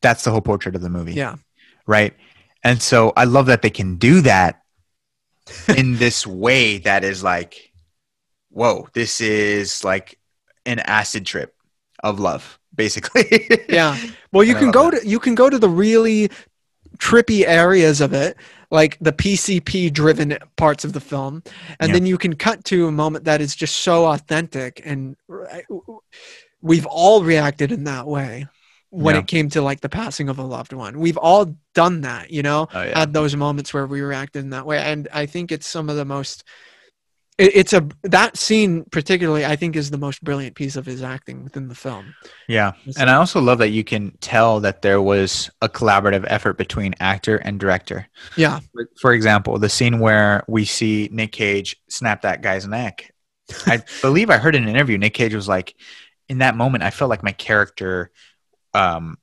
That's 0.00 0.24
the 0.24 0.30
whole 0.30 0.40
portrait 0.40 0.74
of 0.74 0.80
the 0.82 0.88
movie. 0.88 1.12
yeah 1.12 1.36
Right. 1.86 2.14
And 2.64 2.80
so 2.80 3.12
I 3.16 3.24
love 3.24 3.46
that 3.46 3.60
they 3.62 3.68
can 3.70 3.96
do 3.96 4.22
that 4.22 4.62
in 5.76 5.96
this 5.98 6.26
way 6.26 6.78
that 6.78 7.04
is 7.04 7.22
like, 7.22 7.72
whoa, 8.50 8.88
this 8.94 9.20
is 9.20 9.84
like 9.84 10.18
an 10.64 10.78
acid 10.80 11.26
trip 11.26 11.54
of 12.02 12.18
love, 12.18 12.58
basically. 12.74 13.46
yeah 13.68 13.96
well 14.32 14.44
you 14.44 14.54
can 14.54 14.70
go 14.70 14.90
that. 14.90 15.02
to 15.02 15.06
you 15.08 15.18
can 15.20 15.34
go 15.34 15.50
to 15.50 15.58
the 15.58 15.68
really 15.68 16.30
trippy 17.00 17.46
areas 17.46 18.00
of 18.00 18.12
it 18.12 18.36
like 18.70 18.98
the 19.00 19.12
pcp 19.12 19.92
driven 19.92 20.36
parts 20.56 20.84
of 20.84 20.92
the 20.92 21.00
film 21.00 21.42
and 21.80 21.88
Yeah. 21.88 21.94
then 21.94 22.06
you 22.06 22.18
can 22.18 22.34
cut 22.36 22.64
to 22.66 22.86
a 22.88 22.92
moment 22.92 23.24
that 23.24 23.40
is 23.40 23.56
just 23.56 23.76
so 23.76 24.06
authentic 24.06 24.82
and 24.84 25.16
we've 26.60 26.86
all 26.86 27.22
reacted 27.22 27.72
in 27.72 27.84
that 27.84 28.06
way 28.06 28.46
when 28.90 29.14
Yeah. 29.14 29.20
it 29.20 29.26
came 29.28 29.48
to 29.50 29.62
like 29.62 29.80
the 29.80 29.88
passing 29.88 30.28
of 30.28 30.38
a 30.38 30.42
loved 30.42 30.72
one 30.72 30.98
we've 30.98 31.16
all 31.16 31.54
done 31.74 32.02
that 32.02 32.30
you 32.30 32.42
know 32.42 32.68
Oh, 32.74 32.82
yeah. 32.82 32.98
had 32.98 33.12
those 33.12 33.34
moments 33.36 33.72
where 33.72 33.86
we 33.86 34.00
reacted 34.02 34.44
in 34.44 34.50
that 34.50 34.66
way 34.66 34.78
and 34.78 35.08
i 35.12 35.26
think 35.26 35.50
it's 35.52 35.66
some 35.66 35.88
of 35.88 35.96
the 35.96 36.04
most 36.04 36.44
it's 37.40 37.72
a 37.72 37.88
that 38.02 38.36
scene 38.36 38.84
particularly 38.90 39.46
I 39.46 39.56
think 39.56 39.74
is 39.74 39.90
the 39.90 39.98
most 39.98 40.22
brilliant 40.22 40.54
piece 40.54 40.76
of 40.76 40.84
his 40.84 41.02
acting 41.02 41.42
within 41.42 41.68
the 41.68 41.74
film. 41.74 42.14
Yeah. 42.48 42.72
And 42.98 43.08
I 43.08 43.14
also 43.14 43.40
love 43.40 43.58
that 43.58 43.70
you 43.70 43.82
can 43.82 44.16
tell 44.20 44.60
that 44.60 44.82
there 44.82 45.00
was 45.00 45.50
a 45.62 45.68
collaborative 45.68 46.24
effort 46.28 46.58
between 46.58 46.94
actor 47.00 47.38
and 47.38 47.58
director. 47.58 48.06
Yeah, 48.36 48.60
For 49.00 49.12
example, 49.12 49.58
the 49.58 49.68
scene 49.68 50.00
where 50.00 50.44
we 50.48 50.64
see 50.64 51.08
Nick 51.12 51.32
Cage 51.32 51.76
snap 51.88 52.22
that 52.22 52.42
guy's 52.42 52.66
neck. 52.66 53.12
I 53.66 53.82
believe 54.02 54.30
I 54.30 54.36
heard 54.36 54.54
in 54.54 54.64
an 54.64 54.68
interview 54.68 54.98
Nick 54.98 55.14
Cage 55.14 55.34
was 55.34 55.48
like, 55.48 55.74
in 56.28 56.38
that 56.38 56.56
moment, 56.56 56.84
I 56.84 56.90
felt 56.90 57.08
like 57.08 57.22
my 57.22 57.32
character 57.32 58.10
um, 58.74 59.18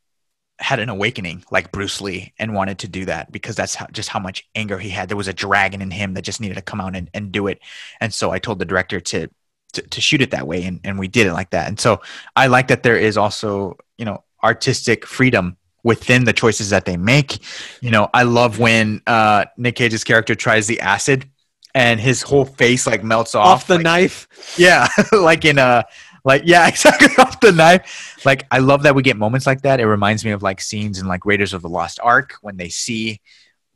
had 0.60 0.80
an 0.80 0.90
awakening, 0.90 1.44
like 1.52 1.72
Bruce 1.72 2.02
Lee, 2.02 2.34
and 2.40 2.54
wanted 2.54 2.80
to 2.80 2.88
do 2.88 3.06
that 3.06 3.32
because 3.32 3.56
that's 3.56 3.76
how, 3.76 3.88
just 3.92 4.10
how 4.10 4.20
much 4.20 4.48
anger 4.56 4.78
he 4.78 4.90
had. 4.90 5.08
There 5.08 5.18
was 5.18 5.28
a 5.28 5.34
dragon 5.34 5.82
in 5.82 5.92
him 5.92 6.14
that 6.16 6.24
just 6.24 6.42
needed 6.42 6.56
to 6.56 6.62
come 6.62 6.82
out 6.82 6.96
and, 6.96 7.10
and 7.14 7.32
do 7.32 7.48
it. 7.48 7.60
And 8.02 8.14
so 8.14 8.32
I 8.32 8.40
told 8.40 8.60
the 8.60 8.66
director 8.66 9.00
to 9.00 9.30
to, 9.74 9.82
to 9.82 10.02
shoot 10.02 10.22
it 10.22 10.32
that 10.32 10.48
way, 10.48 10.64
and, 10.64 10.80
and 10.84 10.98
we 10.98 11.08
did 11.08 11.28
it 11.28 11.34
like 11.34 11.52
that. 11.52 11.68
And 11.68 11.80
so 11.80 12.02
I 12.36 12.48
like 12.48 12.70
that 12.70 12.84
there 12.84 12.98
is 12.98 13.18
also 13.18 13.78
you 13.98 14.06
know 14.06 14.24
artistic 14.44 15.06
freedom 15.06 15.58
within 15.84 16.26
the 16.26 16.34
choices 16.34 16.70
that 16.72 16.86
they 16.86 16.98
make. 16.98 17.40
You 17.82 17.92
know, 17.92 18.10
I 18.14 18.24
love 18.24 18.60
when 18.60 19.02
uh, 19.08 19.46
Nick 19.58 19.76
Cage's 19.76 20.04
character 20.04 20.36
tries 20.36 20.68
the 20.68 20.80
acid 20.82 21.30
and 21.74 22.00
his 22.00 22.24
whole 22.24 22.46
face 22.46 22.88
like 22.88 23.04
melts 23.04 23.36
off, 23.36 23.46
off 23.46 23.68
the 23.68 23.76
like- 23.76 23.84
knife. 23.84 24.56
yeah, 24.58 24.88
like 25.12 25.46
in 25.46 25.58
a 25.60 25.86
like 26.28 26.44
yeah, 26.46 26.68
exactly 26.74 27.10
off 27.18 27.40
the 27.40 27.52
knife. 27.52 28.20
Like 28.26 28.46
I 28.52 28.60
love 28.60 28.84
that 28.84 28.94
we 28.96 29.02
get 29.02 29.18
moments 29.18 29.48
like 29.48 29.62
that. 29.62 29.80
It 29.80 29.88
reminds 29.88 30.24
me 30.26 30.32
of 30.32 30.44
like 30.44 30.62
scenes 30.62 31.00
in 31.00 31.08
like 31.08 31.26
Raiders 31.26 31.54
of 31.54 31.62
the 31.62 31.70
Lost 31.70 32.00
Ark 32.04 32.34
when 32.42 32.58
they 32.58 32.70
see 32.70 33.20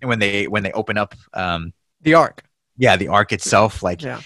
when 0.03 0.19
they 0.19 0.47
when 0.47 0.63
they 0.63 0.71
open 0.73 0.97
up 0.97 1.15
um 1.33 1.73
The 2.01 2.13
arc. 2.15 2.43
yeah, 2.77 2.95
the 2.97 3.07
ark 3.07 3.31
itself 3.31 3.81
like 3.83 4.01
Yeah. 4.01 4.21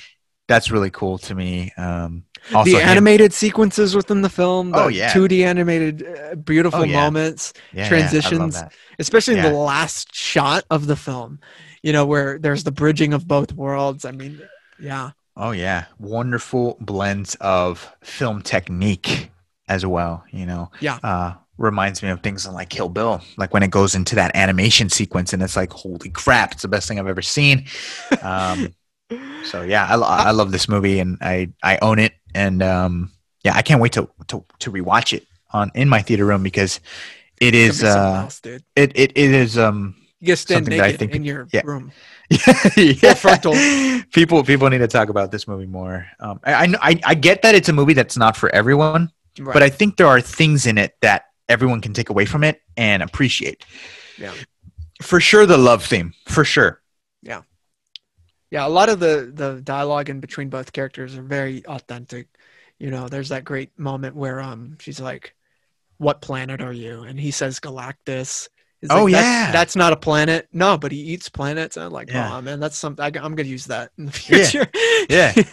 that's 0.47 0.71
really 0.71 0.89
cool 0.91 1.17
to 1.19 1.35
me. 1.35 1.71
Um 1.77 2.23
also 2.53 2.71
the 2.71 2.79
him- 2.79 2.89
animated 2.89 3.33
sequences 3.33 3.95
within 3.95 4.21
the 4.21 4.29
film. 4.29 4.71
The 4.71 4.83
Oh, 4.83 4.87
yeah. 4.87 5.11
2D 5.13 5.43
animated, 5.45 6.05
uh, 6.05 6.35
beautiful 6.35 6.81
Oh, 6.81 6.83
yeah. 6.83 7.01
moments, 7.01 7.53
yeah, 7.73 7.83
yeah, 7.83 7.89
transitions. 7.89 8.53
that. 8.61 8.71
especially 8.99 9.35
in 9.37 9.41
the 9.43 9.51
last 9.73 10.13
shot 10.13 10.63
of 10.69 10.85
the 10.87 10.95
film. 10.95 11.39
You 11.81 11.91
know 11.93 12.05
where 12.05 12.37
there's 12.39 12.63
the 12.63 12.71
bridging 12.71 13.13
of 13.13 13.27
both 13.27 13.51
worlds. 13.53 14.05
I 14.05 14.11
mean, 14.11 14.41
yeah, 14.79 15.11
Oh 15.37 15.51
yeah, 15.51 15.85
wonderful 15.99 16.77
blends 16.79 17.35
of 17.35 17.91
film 18.01 18.41
technique 18.41 19.31
as 19.67 19.85
well. 19.85 20.23
You 20.31 20.45
know, 20.45 20.71
Yeah. 20.79 20.99
uh, 21.03 21.33
reminds 21.57 22.01
me 22.01 22.09
of 22.09 22.21
things 22.21 22.45
in 22.45 22.53
like 22.53 22.69
Kill 22.69 22.89
Bill, 22.89 23.21
like 23.37 23.53
when 23.53 23.63
it 23.63 23.71
goes 23.71 23.95
into 23.95 24.15
that 24.15 24.35
animation 24.35 24.89
sequence, 24.89 25.33
and 25.33 25.43
it's 25.43 25.55
like, 25.57 25.71
holy 25.73 26.09
crap, 26.09 26.53
it's 26.53 26.61
the 26.61 26.67
best 26.69 26.87
thing 26.87 26.99
I've 26.99 27.07
ever 27.07 27.21
seen. 27.21 27.65
Um, 28.21 28.73
so 29.41 29.61
yeah, 29.61 29.85
I, 29.89 29.95
I 29.95 30.31
love 30.31 30.51
this 30.51 30.69
movie, 30.69 30.99
and 30.99 31.17
I 31.21 31.49
I 31.63 31.79
own 31.81 31.99
it, 31.99 32.13
and 32.33 32.63
um, 32.63 33.11
yeah, 33.43 33.53
I 33.55 33.61
can't 33.61 33.81
wait 33.81 33.93
to 33.93 34.09
to 34.27 34.45
to 34.59 34.71
rewatch 34.71 35.13
it 35.13 35.27
on 35.53 35.71
in 35.75 35.89
my 35.89 36.01
theater 36.01 36.25
room 36.25 36.43
because 36.43 36.79
It's 37.55 37.55
is 37.55 37.77
gonna 37.79 37.87
be 37.87 37.91
something 37.91 38.15
uh, 38.15 38.23
else, 38.23 38.41
it, 38.75 38.91
it 38.95 39.11
it 39.15 39.31
is 39.31 39.57
um 39.57 39.95
You 40.25 40.33
get 40.33 40.37
stand 40.39 40.65
that 40.65 40.73
I 40.79 40.87
naked 40.87 40.99
think- 40.99 41.15
in 41.15 41.23
your 41.23 41.47
yeah. 41.53 41.61
room. 41.63 41.91
yeah. 42.75 43.13
frontal. 43.13 43.53
People 44.11 44.43
people 44.43 44.67
need 44.69 44.79
to 44.79 44.87
talk 44.87 45.09
about 45.09 45.31
this 45.31 45.47
movie 45.47 45.67
more. 45.67 46.07
Um, 46.19 46.39
I, 46.43 46.75
I 46.81 46.99
I 47.05 47.13
get 47.13 47.43
that 47.43 47.53
it's 47.53 47.69
a 47.69 47.73
movie 47.73 47.93
that's 47.93 48.17
not 48.17 48.35
for 48.35 48.49
everyone, 48.55 49.11
Right. 49.39 49.53
but 49.53 49.61
I 49.61 49.69
think 49.69 49.97
there 49.97 50.07
are 50.07 50.19
things 50.21 50.65
in 50.65 50.79
it 50.79 50.95
that 51.01 51.25
everyone 51.47 51.81
can 51.81 51.93
take 51.93 52.09
away 52.09 52.25
from 52.25 52.43
it 52.43 52.61
and 52.75 53.03
appreciate. 53.03 53.63
Yeah. 54.17 54.33
For 55.03 55.19
sure, 55.19 55.45
the 55.45 55.57
love 55.57 55.85
theme. 55.85 56.13
For 56.25 56.43
sure. 56.43 56.81
Yeah. 57.21 57.41
Yeah, 58.49 58.65
a 58.65 58.69
lot 58.69 58.89
of 58.89 58.99
the 58.99 59.31
the 59.33 59.61
dialogue 59.61 60.09
in 60.09 60.19
between 60.19 60.49
both 60.49 60.73
characters 60.73 61.15
are 61.17 61.21
very 61.21 61.63
authentic. 61.67 62.27
You 62.79 62.89
know, 62.89 63.07
there's 63.07 63.29
that 63.29 63.43
great 63.43 63.77
moment 63.77 64.15
where 64.15 64.41
um 64.41 64.77
she's 64.79 64.99
like, 64.99 65.35
"What 65.97 66.21
planet 66.21 66.59
are 66.61 66.73
you?" 66.73 67.03
and 67.03 67.19
he 67.19 67.29
says 67.31 67.59
Galactus. 67.59 68.49
He's 68.89 68.91
Oh, 68.97 69.05
like, 69.05 69.13
yeah. 69.13 69.51
that's 69.51 69.75
not 69.75 69.93
a 69.93 69.95
planet. 69.95 70.47
No, 70.53 70.77
but 70.77 70.91
he 70.91 70.97
eats 70.99 71.27
planets. 71.29 71.75
And 71.77 71.85
I'm 71.85 71.91
like, 71.91 72.09
Yeah. 72.11 72.35
oh 72.37 72.41
man, 72.41 72.59
that's 72.59 72.77
something 72.77 73.03
I, 73.03 73.07
am 73.07 73.35
gonna 73.35 73.43
use 73.49 73.65
that 73.65 73.91
in 73.97 74.05
the 74.05 74.11
Yeah. 74.29 74.43
future. 74.45 74.67
Yeah. 75.09 75.33
You 75.35 75.43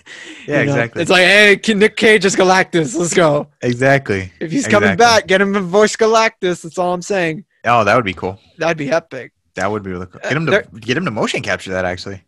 Yeah, 0.46 0.56
know, 0.56 0.62
exactly. 0.62 1.02
It's 1.02 1.10
like, 1.10 1.24
hey, 1.26 1.56
can 1.56 1.78
Nick 1.78 1.96
Cage 1.96 2.24
is 2.24 2.34
Galactus. 2.36 2.96
Let's 2.96 3.12
go. 3.14 3.48
Exactly. 3.62 4.32
If 4.40 4.50
he's 4.52 4.66
coming 4.66 4.90
Exactly. 4.90 5.20
back, 5.22 5.26
get 5.26 5.40
him 5.40 5.52
to 5.54 5.60
voice 5.60 5.94
Galactus. 5.96 6.62
That's 6.62 6.78
all 6.78 6.92
I'm 6.94 7.02
saying. 7.02 7.44
Oh, 7.64 7.84
that 7.84 7.94
would 7.96 8.04
be 8.04 8.14
cool. 8.14 8.38
That'd 8.58 8.76
be 8.78 8.90
epic. 8.90 9.32
That 9.54 9.70
would 9.70 9.82
be 9.82 9.90
really 9.90 10.06
cool. 10.06 10.20
Uh, 10.24 10.28
Get 10.28 10.36
him 10.36 10.46
to 10.46 10.50
there- 10.50 10.66
get 10.80 10.96
him 10.96 11.04
to 11.04 11.10
motion 11.10 11.42
capture 11.42 11.70
that 11.72 11.84
actually. 11.84 12.22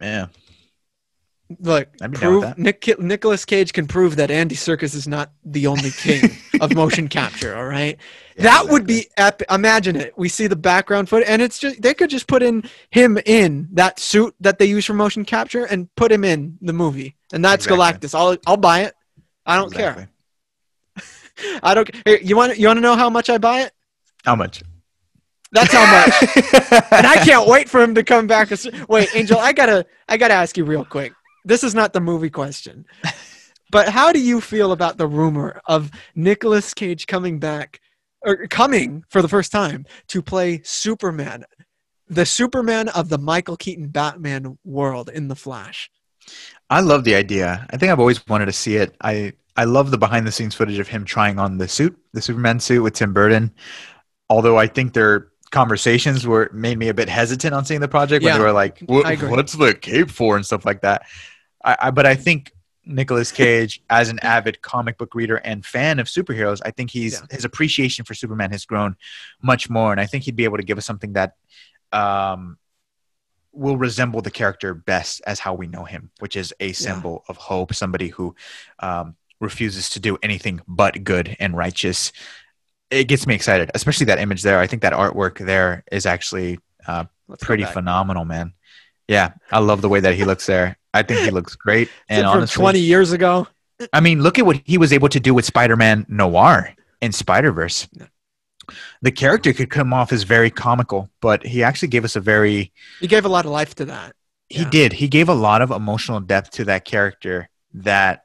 Yeah. 0.00 0.26
Look, 1.60 1.88
I'd 2.00 2.10
be 2.10 2.18
down 2.18 2.34
with 2.34 2.42
prove. 2.42 2.58
Nick 2.58 2.98
Nicolas 2.98 3.44
Cage 3.44 3.72
can 3.72 3.86
prove 3.86 4.16
that 4.16 4.30
Andy 4.30 4.54
Serkis 4.54 4.94
is 4.94 5.06
not 5.08 5.32
the 5.44 5.66
only 5.66 5.90
king 5.90 6.22
of 6.60 6.74
motion 6.74 7.08
capture. 7.08 7.56
All 7.56 7.64
right, 7.66 7.96
Yeah, 8.36 8.42
that 8.44 8.68
would 8.68 8.86
be 8.86 9.08
epic. 9.16 9.46
Imagine 9.50 9.96
it. 9.96 10.14
We 10.16 10.28
see 10.28 10.46
the 10.46 10.56
background 10.56 11.08
foot, 11.08 11.24
and 11.26 11.40
it's 11.42 11.58
just 11.58 11.80
they 11.82 11.94
could 11.94 12.10
just 12.10 12.26
put 12.26 12.42
in 12.42 12.64
him 12.90 13.18
in 13.26 13.68
that 13.72 13.98
suit 13.98 14.34
that 14.40 14.58
they 14.58 14.66
use 14.66 14.84
for 14.84 14.94
motion 14.94 15.24
capture 15.24 15.64
and 15.64 15.92
put 15.96 16.10
him 16.12 16.24
in 16.24 16.58
the 16.60 16.72
movie, 16.72 17.16
and 17.32 17.44
that's 17.44 17.66
Exactly. 17.66 18.08
Galactus. 18.08 18.14
I'll 18.14 18.36
I'll 18.46 18.56
buy 18.56 18.80
it. 18.82 18.94
I 19.46 19.56
don't 19.56 19.72
Exactly. 19.72 20.06
care. 20.96 21.60
I 21.62 21.74
don't. 21.74 21.90
Here, 22.06 22.18
you 22.22 22.36
want 22.36 22.58
you 22.58 22.66
want 22.66 22.76
to 22.76 22.82
know 22.82 22.96
how 22.96 23.10
much 23.10 23.28
I 23.30 23.38
buy 23.38 23.62
it? 23.62 23.72
How 24.24 24.36
much? 24.36 24.62
That's 25.54 25.70
how 25.72 25.84
much. 25.84 26.22
and 26.92 27.06
I 27.06 27.16
can't 27.24 27.46
wait 27.46 27.68
for 27.68 27.82
him 27.82 27.94
to 27.96 28.02
come 28.02 28.26
back. 28.26 28.48
Wait, 28.88 29.14
Angel, 29.14 29.38
I 29.38 29.52
gotta, 29.52 29.84
I 30.08 30.16
gotta 30.16 30.32
ask 30.32 30.56
you 30.56 30.64
real 30.64 30.82
quick. 30.82 31.12
This 31.44 31.64
is 31.64 31.74
not 31.74 31.92
the 31.92 32.00
movie 32.00 32.30
question, 32.30 32.86
but 33.70 33.88
how 33.88 34.12
do 34.12 34.20
you 34.20 34.40
feel 34.40 34.72
about 34.72 34.96
the 34.96 35.06
rumor 35.06 35.60
of 35.66 35.90
Nicolas 36.14 36.72
Cage 36.72 37.06
coming 37.06 37.38
back, 37.38 37.80
or 38.24 38.46
coming 38.46 39.04
for 39.08 39.22
the 39.22 39.28
first 39.28 39.50
time 39.50 39.84
to 40.08 40.22
play 40.22 40.60
Superman, 40.64 41.44
the 42.08 42.26
Superman 42.26 42.88
of 42.88 43.08
the 43.08 43.18
Michael 43.18 43.56
Keaton 43.56 43.88
Batman 43.88 44.58
world 44.64 45.08
in 45.08 45.28
the 45.28 45.34
Flash? 45.34 45.90
I 46.70 46.80
love 46.80 47.02
the 47.02 47.16
idea. 47.16 47.66
I 47.70 47.76
think 47.76 47.90
I've 47.90 47.98
always 48.00 48.24
wanted 48.28 48.46
to 48.46 48.52
see 48.52 48.76
it. 48.76 48.94
I 49.00 49.32
I 49.56 49.64
love 49.64 49.90
the 49.90 49.98
behind 49.98 50.26
the 50.26 50.32
scenes 50.32 50.54
footage 50.54 50.78
of 50.78 50.88
him 50.88 51.04
trying 51.04 51.38
on 51.38 51.58
the 51.58 51.68
suit, 51.68 51.98
the 52.12 52.22
Superman 52.22 52.60
suit 52.60 52.82
with 52.82 52.94
Tim 52.94 53.12
Burton. 53.12 53.52
Although 54.30 54.56
I 54.56 54.66
think 54.68 54.94
their 54.94 55.28
conversations 55.50 56.26
were 56.26 56.48
made 56.54 56.78
me 56.78 56.88
a 56.88 56.94
bit 56.94 57.08
hesitant 57.08 57.52
on 57.52 57.64
seeing 57.64 57.80
the 57.80 57.88
project 57.88 58.22
when 58.22 58.32
Yeah, 58.32 58.38
they 58.38 58.44
were 58.44 58.52
like, 58.52 58.78
what, 58.86 59.20
"What's 59.22 59.52
the 59.52 59.74
cape 59.74 60.10
for?" 60.10 60.36
and 60.36 60.46
stuff 60.46 60.64
like 60.64 60.80
that. 60.82 61.02
I, 61.64 61.76
I 61.80 61.90
but 61.90 62.06
I 62.06 62.14
think 62.14 62.52
Nicolas 62.84 63.30
Cage, 63.30 63.80
as 63.90 64.08
an 64.08 64.18
avid 64.20 64.60
comic 64.62 64.98
book 64.98 65.14
reader 65.14 65.36
and 65.36 65.64
fan 65.64 65.98
of 66.00 66.06
superheroes, 66.08 66.60
I 66.64 66.70
think 66.72 66.90
he's 66.90 67.14
Yeah. 67.14 67.26
his 67.30 67.44
appreciation 67.44 68.04
for 68.04 68.14
Superman 68.14 68.50
has 68.50 68.64
grown 68.64 68.96
much 69.40 69.70
more, 69.70 69.92
and 69.92 70.00
I 70.00 70.06
think 70.06 70.24
he'd 70.24 70.36
be 70.36 70.44
able 70.44 70.56
to 70.56 70.64
give 70.64 70.78
us 70.78 70.86
something 70.86 71.12
that 71.12 71.36
um, 71.92 72.58
will 73.52 73.76
resemble 73.76 74.22
the 74.22 74.30
character 74.30 74.74
best 74.74 75.20
as 75.26 75.38
how 75.38 75.54
we 75.54 75.66
know 75.66 75.84
him, 75.84 76.10
which 76.20 76.36
is 76.36 76.54
a 76.58 76.72
symbol 76.72 77.22
of 77.28 77.36
hope, 77.36 77.74
somebody 77.74 78.08
who 78.08 78.34
um, 78.80 79.14
refuses 79.40 79.90
to 79.90 80.00
do 80.00 80.18
anything 80.22 80.60
but 80.66 81.04
good 81.04 81.36
and 81.38 81.56
righteous. 81.56 82.12
It 82.90 83.04
gets 83.08 83.26
me 83.26 83.34
excited, 83.34 83.70
especially 83.74 84.06
that 84.06 84.18
image 84.18 84.42
there. 84.42 84.58
I 84.58 84.66
think 84.66 84.82
that 84.82 84.92
artwork 84.92 85.38
there 85.38 85.84
is 85.92 86.06
actually 86.06 86.58
uh, 86.86 87.04
pretty 87.40 87.64
phenomenal, 87.64 88.24
man. 88.24 88.54
Yeah, 89.06 89.32
I 89.50 89.58
love 89.58 89.82
the 89.82 89.88
way 89.88 90.00
that 90.00 90.14
he 90.14 90.24
looks 90.24 90.46
there. 90.46 90.78
I 90.94 91.02
think 91.02 91.20
he 91.20 91.30
looks 91.30 91.54
great. 91.56 91.88
And 92.08 92.24
from 92.24 92.38
honestly, 92.38 92.60
20 92.60 92.78
years 92.80 93.12
ago. 93.12 93.46
I 93.92 94.00
mean, 94.00 94.22
look 94.22 94.38
at 94.38 94.46
what 94.46 94.60
he 94.64 94.78
was 94.78 94.92
able 94.92 95.08
to 95.08 95.18
do 95.20 95.34
with 95.34 95.44
Spider-Man 95.44 96.06
Noir 96.08 96.74
in 97.00 97.12
Spider-Verse. 97.12 97.88
The 99.02 99.10
character 99.10 99.52
could 99.52 99.70
come 99.70 99.92
off 99.92 100.12
as 100.12 100.22
very 100.22 100.50
comical, 100.50 101.10
but 101.20 101.44
he 101.44 101.62
actually 101.64 101.88
gave 101.88 102.04
us 102.04 102.14
a 102.14 102.20
very 102.20 102.72
He 103.00 103.08
gave 103.08 103.24
a 103.24 103.28
lot 103.28 103.44
of 103.44 103.50
life 103.50 103.74
to 103.76 103.84
that. 103.86 104.14
he 104.48 104.62
Yeah. 104.62 104.70
did. 104.70 104.92
He 104.92 105.08
gave 105.08 105.28
a 105.28 105.34
lot 105.34 105.62
of 105.62 105.70
emotional 105.70 106.20
depth 106.20 106.50
to 106.52 106.64
that 106.66 106.84
character 106.84 107.48
that 107.74 108.24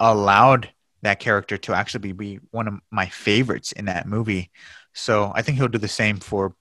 allowed 0.00 0.70
that 1.02 1.20
character 1.20 1.58
to 1.58 1.74
actually 1.74 2.12
be 2.12 2.38
one 2.50 2.66
of 2.66 2.74
my 2.90 3.06
favorites 3.06 3.72
in 3.72 3.84
that 3.86 4.06
movie. 4.08 4.50
So 4.94 5.32
I 5.34 5.42
think 5.42 5.58
he'll 5.58 5.68
do 5.68 5.78
the 5.78 5.88
same 5.88 6.18
for 6.18 6.54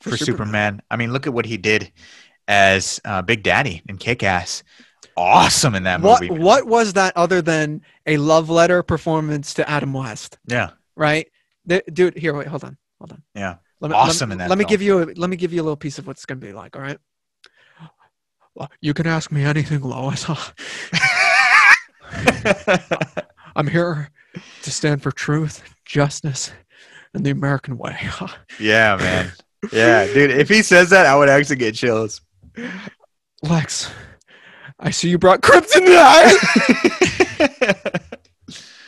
for, 0.00 0.10
For 0.10 0.16
Superman. 0.16 0.26
Superman. 0.46 0.82
I 0.90 0.96
mean, 0.96 1.12
look 1.12 1.26
at 1.28 1.34
what 1.34 1.46
he 1.46 1.56
did 1.58 1.92
as 2.48 3.00
uh, 3.04 3.22
Big 3.22 3.42
Daddy 3.44 3.82
in 3.88 3.98
Kick 3.98 4.22
Ass. 4.24 4.64
Awesome 5.16 5.74
in 5.74 5.82
that 5.84 6.00
What 6.00 6.22
movie. 6.22 6.42
what 6.42 6.66
was 6.66 6.94
that 6.94 7.16
other 7.16 7.42
than 7.42 7.82
a 8.06 8.16
love 8.16 8.48
letter 8.50 8.82
performance 8.82 9.54
to 9.54 9.68
Adam 9.68 9.92
West? 9.92 10.38
Yeah, 10.46 10.70
right? 10.96 11.28
The, 11.66 11.82
dude, 11.92 12.16
here, 12.16 12.34
wait, 12.34 12.46
hold 12.46 12.64
on, 12.64 12.76
hold 12.98 13.12
on. 13.12 13.22
yeah. 13.34 13.56
Let 13.80 13.90
me, 13.90 13.96
Awesome 13.96 14.30
let, 14.30 14.34
in 14.34 14.38
that 14.38 14.48
Let 14.48 14.58
me 14.58 14.64
give 14.64 14.80
you 14.80 15.02
a 15.02 15.04
let 15.16 15.28
me 15.28 15.36
give 15.36 15.52
you 15.52 15.60
a 15.60 15.64
little 15.64 15.76
piece 15.76 15.98
of 15.98 16.06
what's 16.06 16.24
gonna 16.24 16.40
be 16.40 16.52
like. 16.52 16.76
All 16.76 16.82
right. 16.82 16.98
You 18.80 18.92
can 18.94 19.06
ask 19.06 19.32
me 19.32 19.44
anything, 19.44 19.80
Lois. 19.80 20.26
I'm 23.56 23.66
here 23.66 24.10
to 24.62 24.70
stand 24.70 25.02
for 25.02 25.10
truth, 25.10 25.62
justice, 25.84 26.52
and 27.14 27.24
the 27.24 27.30
American 27.30 27.78
way. 27.78 27.96
yeah, 28.60 28.96
man. 28.96 29.32
Yeah, 29.72 30.06
dude. 30.06 30.30
If 30.30 30.48
he 30.48 30.62
says 30.62 30.90
that, 30.90 31.06
I 31.06 31.16
would 31.16 31.28
actually 31.28 31.56
get 31.56 31.74
chills. 31.74 32.20
Lex, 33.42 33.90
I 34.78 34.90
see 34.90 35.08
you 35.08 35.18
brought 35.18 35.40
kryptonite. 35.42 36.38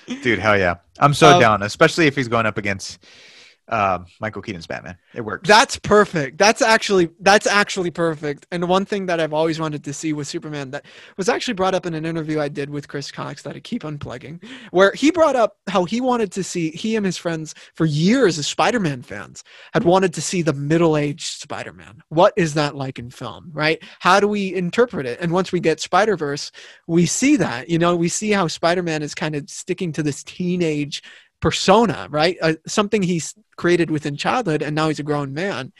Dude, 0.22 0.38
hell 0.38 0.58
yeah. 0.58 0.76
I'm 0.98 1.14
so 1.14 1.34
Um, 1.34 1.40
down, 1.40 1.62
especially 1.62 2.06
if 2.06 2.14
he's 2.16 2.28
going 2.28 2.46
up 2.46 2.58
against 2.58 2.98
um, 3.68 4.06
Michael 4.20 4.42
Keaton's 4.42 4.66
Batman. 4.66 4.96
It 5.14 5.22
works. 5.22 5.48
That's 5.48 5.78
perfect. 5.78 6.38
That's 6.38 6.60
actually 6.60 7.10
that's 7.20 7.46
actually 7.46 7.90
perfect. 7.90 8.46
And 8.50 8.68
one 8.68 8.84
thing 8.84 9.06
that 9.06 9.20
I've 9.20 9.32
always 9.32 9.58
wanted 9.58 9.84
to 9.84 9.92
see 9.92 10.12
with 10.12 10.26
Superman 10.26 10.70
that 10.72 10.84
was 11.16 11.28
actually 11.28 11.54
brought 11.54 11.74
up 11.74 11.86
in 11.86 11.94
an 11.94 12.04
interview 12.04 12.40
I 12.40 12.48
did 12.48 12.68
with 12.68 12.88
Chris 12.88 13.10
Cox 13.10 13.42
that 13.42 13.56
I 13.56 13.60
keep 13.60 13.82
unplugging, 13.82 14.44
where 14.70 14.92
he 14.92 15.10
brought 15.10 15.36
up 15.36 15.56
how 15.66 15.84
he 15.84 16.00
wanted 16.00 16.30
to 16.32 16.44
see 16.44 16.70
he 16.70 16.96
and 16.96 17.06
his 17.06 17.16
friends 17.16 17.54
for 17.74 17.86
years 17.86 18.38
as 18.38 18.46
Spider-Man 18.46 19.02
fans 19.02 19.44
had 19.72 19.84
wanted 19.84 20.12
to 20.14 20.20
see 20.20 20.42
the 20.42 20.52
middle-aged 20.52 21.40
Spider-Man. 21.40 22.02
What 22.08 22.34
is 22.36 22.54
that 22.54 22.76
like 22.76 22.98
in 22.98 23.10
film, 23.10 23.50
right? 23.52 23.82
How 24.00 24.20
do 24.20 24.28
we 24.28 24.54
interpret 24.54 25.06
it? 25.06 25.20
And 25.20 25.32
once 25.32 25.52
we 25.52 25.60
get 25.60 25.80
Spider-Verse, 25.80 26.52
we 26.86 27.06
see 27.06 27.36
that. 27.36 27.70
You 27.70 27.78
know, 27.78 27.96
we 27.96 28.08
see 28.08 28.30
how 28.30 28.46
Spider-Man 28.46 29.02
is 29.02 29.14
kind 29.14 29.34
of 29.34 29.48
sticking 29.48 29.92
to 29.92 30.02
this 30.02 30.22
teenage 30.22 31.02
persona, 31.44 32.08
right? 32.10 32.38
Uh, 32.40 32.54
something 32.66 33.02
he's 33.02 33.34
created 33.56 33.90
within 33.90 34.16
childhood, 34.16 34.62
and 34.62 34.74
now 34.74 34.88
he's 34.88 34.98
a 34.98 35.02
grown 35.02 35.34
man. 35.34 35.74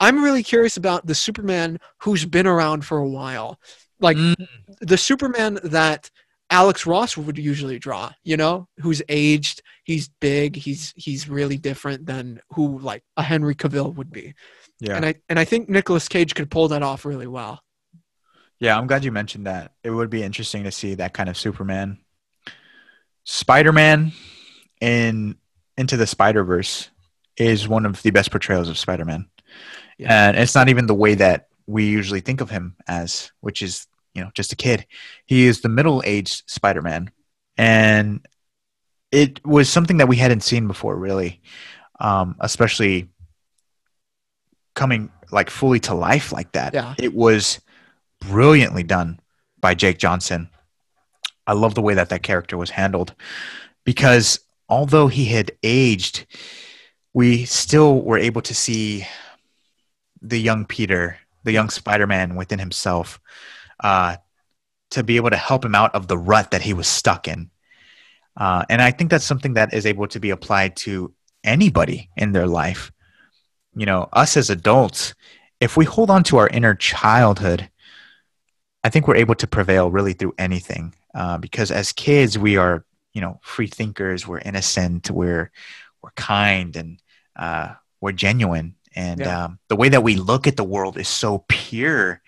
I'm 0.00 0.24
really 0.24 0.42
curious 0.42 0.76
about 0.76 1.06
the 1.06 1.14
Superman 1.14 1.78
who's 1.98 2.24
been 2.26 2.44
around 2.48 2.84
for 2.84 2.98
a 2.98 3.08
while, 3.08 3.60
like 4.00 4.16
Mm. 4.16 4.48
the 4.80 4.98
Superman 4.98 5.60
that 5.62 6.10
Alex 6.50 6.86
Ross 6.86 7.16
would 7.16 7.38
usually 7.38 7.78
draw. 7.78 8.10
You 8.24 8.36
know, 8.36 8.66
who's 8.80 9.00
aged, 9.08 9.62
he's 9.84 10.08
big, 10.20 10.56
he's 10.56 10.92
he's 10.96 11.28
really 11.28 11.56
different 11.56 12.04
than 12.04 12.40
who 12.54 12.80
like 12.80 13.04
a 13.16 13.22
Henry 13.22 13.54
Cavill 13.54 13.94
would 13.94 14.10
be. 14.10 14.34
yeah. 14.80 14.96
And 14.96 15.06
I 15.06 15.14
and 15.28 15.38
I 15.38 15.44
think 15.44 15.68
Nicolas 15.68 16.08
Cage 16.08 16.34
could 16.34 16.50
pull 16.50 16.66
that 16.68 16.82
off 16.82 17.04
really 17.04 17.28
well. 17.28 17.62
Yeah, 18.58 18.76
I'm 18.76 18.88
glad 18.88 19.04
you 19.04 19.12
mentioned 19.12 19.46
that. 19.46 19.70
It 19.84 19.90
would 19.90 20.10
be 20.10 20.24
interesting 20.24 20.64
to 20.64 20.72
see 20.72 20.96
that 20.96 21.14
kind 21.14 21.28
of 21.28 21.36
Superman. 21.36 21.98
Spider 23.22 23.72
Man 23.72 24.12
in 24.80 25.36
Into 25.76 25.96
the 25.96 26.06
Spider 26.06 26.44
Verse 26.44 26.90
is 27.36 27.68
one 27.68 27.86
of 27.86 28.02
the 28.02 28.10
best 28.10 28.30
portrayals 28.30 28.68
of 28.68 28.78
Spider 28.78 29.04
Man. 29.04 29.28
Yeah. 29.98 30.28
And 30.28 30.36
it's 30.36 30.54
not 30.54 30.68
even 30.68 30.86
the 30.86 30.94
way 30.94 31.14
that 31.14 31.48
we 31.66 31.86
usually 31.86 32.20
think 32.20 32.40
of 32.40 32.50
him 32.50 32.76
as, 32.86 33.32
which 33.40 33.62
is, 33.62 33.86
you 34.14 34.22
know, 34.22 34.30
just 34.34 34.52
a 34.52 34.56
kid. 34.56 34.86
He 35.26 35.46
is 35.46 35.60
the 35.60 35.68
middle 35.68 36.02
aged 36.04 36.48
Spider 36.48 36.82
Man. 36.82 37.10
And 37.56 38.26
it 39.10 39.44
was 39.46 39.68
something 39.68 39.98
that 39.98 40.08
we 40.08 40.16
hadn't 40.16 40.42
seen 40.42 40.66
before, 40.66 40.96
really, 40.96 41.40
um, 42.00 42.36
especially 42.40 43.08
coming 44.74 45.10
like 45.32 45.50
fully 45.50 45.80
to 45.80 45.94
life 45.94 46.32
like 46.32 46.52
that. 46.52 46.74
Yeah. 46.74 46.94
It 46.98 47.14
was 47.14 47.60
brilliantly 48.20 48.82
done 48.82 49.20
by 49.58 49.74
Jake 49.74 49.98
Johnson. 49.98 50.50
I 51.46 51.52
love 51.52 51.74
the 51.74 51.82
way 51.82 51.94
that 51.94 52.10
that 52.10 52.22
character 52.22 52.56
was 52.56 52.70
handled 52.70 53.14
because 53.84 54.40
although 54.68 55.08
he 55.08 55.26
had 55.26 55.52
aged, 55.62 56.26
we 57.12 57.44
still 57.44 58.02
were 58.02 58.18
able 58.18 58.42
to 58.42 58.54
see 58.54 59.06
the 60.22 60.38
young 60.38 60.64
Peter, 60.64 61.18
the 61.44 61.52
young 61.52 61.70
Spider 61.70 62.06
Man 62.06 62.34
within 62.34 62.58
himself, 62.58 63.20
uh, 63.82 64.16
to 64.90 65.02
be 65.02 65.16
able 65.16 65.30
to 65.30 65.36
help 65.36 65.64
him 65.64 65.74
out 65.74 65.94
of 65.94 66.08
the 66.08 66.18
rut 66.18 66.50
that 66.50 66.62
he 66.62 66.74
was 66.74 66.88
stuck 66.88 67.28
in. 67.28 67.50
Uh, 68.36 68.64
and 68.68 68.82
I 68.82 68.90
think 68.90 69.10
that's 69.10 69.24
something 69.24 69.54
that 69.54 69.72
is 69.72 69.86
able 69.86 70.06
to 70.08 70.20
be 70.20 70.30
applied 70.30 70.76
to 70.76 71.12
anybody 71.42 72.10
in 72.16 72.32
their 72.32 72.46
life. 72.46 72.92
You 73.74 73.86
know, 73.86 74.08
us 74.12 74.36
as 74.36 74.50
adults, 74.50 75.14
if 75.60 75.76
we 75.76 75.84
hold 75.84 76.10
on 76.10 76.22
to 76.24 76.38
our 76.38 76.48
inner 76.48 76.74
childhood, 76.74 77.68
I 78.84 78.88
think 78.88 79.08
we're 79.08 79.16
able 79.16 79.34
to 79.36 79.46
prevail 79.46 79.90
really 79.90 80.12
through 80.12 80.34
anything. 80.38 80.94
Uh, 81.14 81.38
because 81.38 81.70
as 81.70 81.92
kids, 81.92 82.38
we 82.38 82.56
are, 82.56 82.84
you 83.16 83.22
know, 83.22 83.40
free 83.42 83.66
thinkers. 83.66 84.28
We're 84.28 84.40
innocent. 84.50 85.10
We're 85.10 85.50
we're 86.02 86.10
kind 86.16 86.76
and 86.76 87.00
uh, 87.34 87.72
we're 88.02 88.12
genuine. 88.12 88.74
And 88.94 89.20
Yeah. 89.20 89.44
um, 89.44 89.58
the 89.68 89.76
way 89.76 89.88
that 89.88 90.02
we 90.02 90.16
look 90.16 90.46
at 90.46 90.56
the 90.56 90.64
world 90.64 90.98
is 90.98 91.08
so 91.08 91.44
pure. 91.48 92.20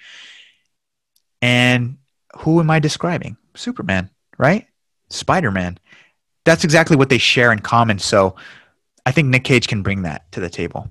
And 1.43 1.99
who 2.39 2.59
am 2.61 2.71
I 2.71 2.79
describing? 2.79 3.37
Superman, 3.55 4.09
right? 4.39 4.67
Spider 5.11 5.51
Man. 5.51 5.79
That's 6.47 6.65
exactly 6.65 6.97
what 6.97 7.11
they 7.11 7.19
share 7.19 7.53
in 7.53 7.59
common. 7.59 7.99
So 7.99 8.35
I 9.05 9.13
think 9.13 9.29
Nick 9.29 9.45
Cage 9.45 9.69
can 9.69 9.83
bring 9.83 10.03
that 10.03 10.31
to 10.33 10.41
the 10.41 10.49
table 10.49 10.91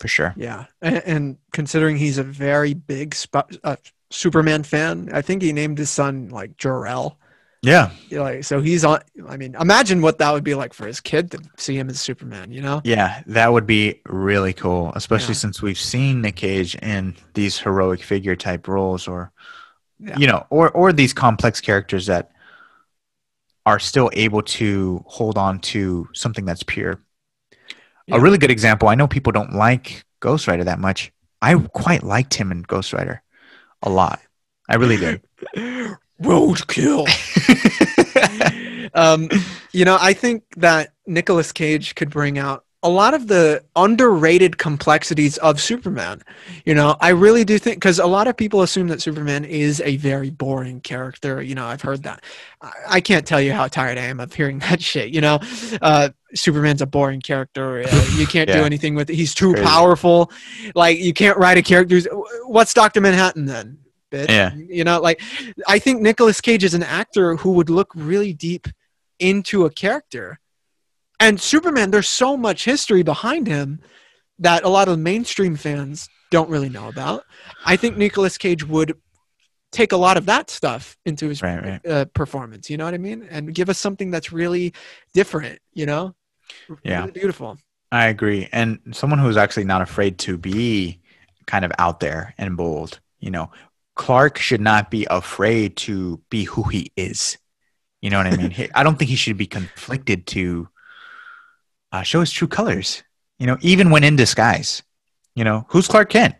for 0.00 0.08
sure. 0.08 0.34
Yeah, 0.36 0.64
and, 0.82 1.02
and 1.06 1.36
considering 1.52 1.96
he's 1.96 2.18
a 2.18 2.24
very 2.24 2.74
big 2.74 3.14
sp- 3.14 3.54
uh, 3.62 3.76
Superman 4.10 4.64
fan, 4.64 5.10
I 5.12 5.22
think 5.22 5.42
he 5.42 5.52
named 5.52 5.78
his 5.78 5.90
son 5.90 6.28
like 6.30 6.56
Jor-El. 6.56 7.16
Yeah. 7.68 7.90
Like, 8.10 8.44
so 8.44 8.60
he's 8.60 8.84
on. 8.84 9.00
I 9.28 9.36
mean, 9.36 9.54
imagine 9.60 10.00
what 10.02 10.18
that 10.18 10.32
would 10.32 10.44
be 10.44 10.54
like 10.54 10.72
for 10.72 10.86
his 10.86 11.00
kid 11.00 11.30
to 11.32 11.38
see 11.56 11.76
him 11.78 11.90
as 11.90 12.00
Superman. 12.00 12.50
You 12.50 12.62
know? 12.62 12.80
Yeah, 12.84 13.22
that 13.26 13.52
would 13.52 13.66
be 13.66 14.00
really 14.06 14.52
cool, 14.52 14.92
especially 14.94 15.34
Yeah. 15.34 15.38
since 15.44 15.60
we've 15.62 15.78
seen 15.78 16.22
Nick 16.22 16.36
Cage 16.36 16.74
in 16.76 17.16
these 17.34 17.58
heroic 17.58 18.02
figure 18.02 18.36
type 18.36 18.68
roles 18.68 19.06
or 19.08 19.32
Yeah. 20.00 20.16
you 20.18 20.26
know, 20.26 20.46
or 20.50 20.70
or 20.70 20.92
these 20.92 21.12
complex 21.12 21.60
characters 21.60 22.06
that 22.06 22.30
are 23.66 23.78
still 23.78 24.10
able 24.14 24.42
to 24.42 25.04
hold 25.06 25.36
on 25.36 25.58
to 25.60 26.08
something 26.14 26.44
that's 26.46 26.62
pure. 26.62 27.00
Yeah. 28.06 28.16
A 28.16 28.20
really 28.20 28.38
good 28.38 28.50
example, 28.50 28.88
I 28.88 28.94
know 28.94 29.06
people 29.06 29.32
don't 29.32 29.52
like 29.52 30.04
Ghost 30.20 30.46
Rider 30.48 30.64
that 30.64 30.78
much. 30.78 31.12
I 31.42 31.54
quite 31.54 32.02
liked 32.02 32.32
him 32.34 32.50
in 32.50 32.62
Ghost 32.62 32.92
Rider 32.94 33.22
a 33.82 33.90
lot. 33.90 34.20
I 34.68 34.76
really 34.76 34.96
did. 34.96 35.20
Roadkill. 36.22 37.06
um, 38.94 39.28
you 39.72 39.84
know, 39.84 39.98
I 40.00 40.12
think 40.12 40.44
that 40.56 40.92
Nicolas 41.06 41.52
Cage 41.52 41.94
could 41.94 42.10
bring 42.10 42.38
out 42.38 42.64
a 42.82 42.88
lot 42.88 43.12
of 43.12 43.26
the 43.26 43.64
underrated 43.74 44.56
complexities 44.56 45.36
of 45.38 45.60
Superman. 45.60 46.22
You 46.64 46.74
know, 46.74 46.96
I 47.00 47.08
really 47.08 47.44
do 47.44 47.58
think 47.58 47.76
because 47.76 47.98
a 47.98 48.06
lot 48.06 48.28
of 48.28 48.36
people 48.36 48.62
assume 48.62 48.86
that 48.88 49.02
Superman 49.02 49.44
is 49.44 49.80
a 49.80 49.96
very 49.96 50.30
boring 50.30 50.80
character. 50.80 51.42
You 51.42 51.56
know, 51.56 51.66
I've 51.66 51.82
heard 51.82 52.04
that. 52.04 52.22
I, 52.62 52.72
I 52.88 53.00
can't 53.00 53.26
tell 53.26 53.40
you 53.40 53.52
how 53.52 53.66
tired 53.66 53.98
I 53.98 54.02
am 54.02 54.20
of 54.20 54.32
hearing 54.32 54.58
that 54.60 54.80
shit. 54.80 55.10
You 55.10 55.20
know, 55.20 55.40
uh, 55.82 56.10
Superman's 56.34 56.82
a 56.82 56.86
boring 56.86 57.20
character. 57.20 57.82
Uh, 57.82 58.06
you 58.16 58.26
can't 58.28 58.48
do 58.48 58.62
anything 58.62 58.94
with 58.94 59.10
it. 59.10 59.16
He's 59.16 59.34
too 59.34 59.52
Crazy. 59.52 59.66
powerful. 59.66 60.30
Like 60.74 60.98
you 60.98 61.12
can't 61.12 61.36
write 61.36 61.58
a 61.58 61.62
character. 61.62 62.00
What's 62.46 62.74
Doctor 62.74 63.00
Manhattan 63.00 63.46
then? 63.46 63.78
Bitch? 64.10 64.28
Yeah. 64.28 64.54
You 64.54 64.84
know, 64.84 65.00
like 65.00 65.20
I 65.66 65.78
think 65.78 66.00
Nicolas 66.00 66.40
Cage 66.40 66.64
is 66.64 66.74
an 66.74 66.82
actor 66.82 67.36
who 67.36 67.52
would 67.52 67.70
look 67.70 67.92
really 67.94 68.32
deep 68.32 68.68
into 69.18 69.64
a 69.64 69.70
character. 69.70 70.38
And 71.20 71.40
Superman, 71.40 71.90
there's 71.90 72.08
so 72.08 72.36
much 72.36 72.64
history 72.64 73.02
behind 73.02 73.46
him 73.46 73.80
that 74.38 74.64
a 74.64 74.68
lot 74.68 74.88
of 74.88 74.98
mainstream 74.98 75.56
fans 75.56 76.08
don't 76.30 76.48
really 76.48 76.68
know 76.68 76.88
about. 76.88 77.24
I 77.66 77.76
think 77.76 77.96
Nicolas 77.96 78.38
Cage 78.38 78.64
would 78.66 78.94
take 79.72 79.92
a 79.92 79.96
lot 79.96 80.16
of 80.16 80.26
that 80.26 80.48
stuff 80.48 80.96
into 81.04 81.28
his 81.28 81.42
Right, 81.42 81.62
right. 81.62 81.86
uh, 81.86 82.04
performance. 82.06 82.70
You 82.70 82.76
know 82.76 82.84
what 82.84 82.94
I 82.94 82.98
mean? 82.98 83.26
And 83.30 83.54
give 83.54 83.68
us 83.68 83.78
something 83.78 84.10
that's 84.10 84.32
really 84.32 84.72
different. 85.12 85.58
You 85.74 85.86
know? 85.86 86.14
Yeah. 86.82 87.00
Really 87.00 87.12
beautiful. 87.12 87.58
I 87.90 88.06
agree. 88.06 88.48
And 88.52 88.78
someone 88.92 89.18
who's 89.18 89.36
actually 89.36 89.64
not 89.64 89.82
afraid 89.82 90.18
to 90.20 90.38
be 90.38 91.00
kind 91.46 91.64
of 91.64 91.72
out 91.78 92.00
there 92.00 92.34
and 92.38 92.56
bold, 92.56 93.00
you 93.18 93.30
know, 93.30 93.50
Clark 93.98 94.38
should 94.38 94.60
not 94.60 94.90
be 94.90 95.06
afraid 95.10 95.76
to 95.76 96.22
be 96.30 96.44
who 96.44 96.62
he 96.62 96.92
is. 96.96 97.36
You 98.00 98.10
know 98.10 98.18
what 98.18 98.28
I 98.28 98.36
mean? 98.36 98.54
I 98.74 98.84
don't 98.84 98.96
think 98.96 99.10
he 99.10 99.16
should 99.16 99.36
be 99.36 99.46
conflicted 99.46 100.26
to 100.28 100.68
uh, 101.90 102.02
show 102.02 102.20
his 102.20 102.30
true 102.30 102.46
colors, 102.46 103.02
you 103.40 103.46
know, 103.46 103.58
even 103.60 103.90
when 103.90 104.04
in 104.04 104.14
disguise. 104.14 104.84
You 105.34 105.42
know, 105.42 105.66
who's 105.68 105.88
Clark 105.88 106.10
Kent? 106.10 106.36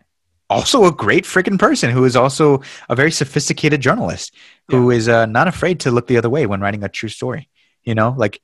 Also 0.49 0.85
a 0.85 0.91
great 0.91 1.25
freaking 1.25 1.59
person 1.59 1.91
who 1.91 2.05
is 2.05 2.15
also 2.15 2.61
a 2.87 2.95
very 2.95 3.11
sophisticated 3.11 3.81
journalist 3.81 4.33
who 4.69 4.89
is 4.89 5.09
uh, 5.09 5.25
not 5.25 5.47
afraid 5.49 5.81
to 5.81 5.91
look 5.91 6.07
the 6.07 6.17
other 6.17 6.29
way 6.29 6.45
when 6.45 6.61
writing 6.61 6.83
a 6.83 6.89
true 6.89 7.09
story. 7.09 7.49
You 7.83 7.93
know, 7.93 8.15
like 8.17 8.41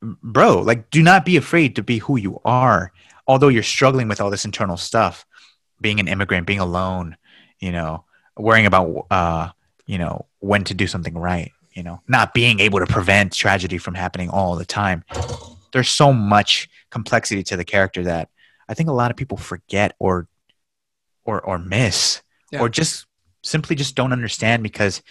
bro, 0.00 0.60
like 0.60 0.90
do 0.90 1.02
not 1.02 1.24
be 1.24 1.36
afraid 1.36 1.74
to 1.76 1.82
be 1.82 1.98
who 1.98 2.16
you 2.16 2.40
are. 2.44 2.92
Although 3.26 3.48
you're 3.48 3.64
struggling 3.64 4.06
with 4.06 4.20
all 4.20 4.30
this 4.30 4.44
internal 4.44 4.76
stuff, 4.76 5.26
being 5.80 5.98
an 5.98 6.08
immigrant, 6.08 6.46
being 6.46 6.60
alone, 6.60 7.16
you 7.60 7.72
know, 7.72 8.04
worrying 8.36 8.66
about 8.66 9.06
uh, 9.10 9.50
you 9.86 9.98
know, 9.98 10.26
when 10.40 10.64
to 10.64 10.74
do 10.74 10.86
something 10.86 11.14
right, 11.14 11.52
you 11.72 11.82
know, 11.82 12.00
not 12.08 12.34
being 12.34 12.60
able 12.60 12.78
to 12.80 12.86
prevent 12.86 13.32
tragedy 13.32 13.78
from 13.78 13.94
happening 13.94 14.30
all 14.30 14.56
the 14.56 14.64
time. 14.64 15.04
There's 15.72 15.88
so 15.88 16.12
much 16.12 16.68
complexity 16.90 17.42
to 17.44 17.56
the 17.56 17.64
character 17.64 18.02
that 18.04 18.28
I 18.68 18.74
think 18.74 18.88
a 18.88 18.92
lot 18.92 19.10
of 19.10 19.16
people 19.16 19.36
forget 19.36 19.94
or 19.98 20.26
or 21.24 21.40
or 21.40 21.58
miss 21.58 22.22
Yeah. 22.50 22.60
or 22.60 22.68
just 22.68 23.06
simply 23.42 23.76
just 23.76 23.94
don't 23.94 24.12
understand 24.12 24.62
because 24.62 25.02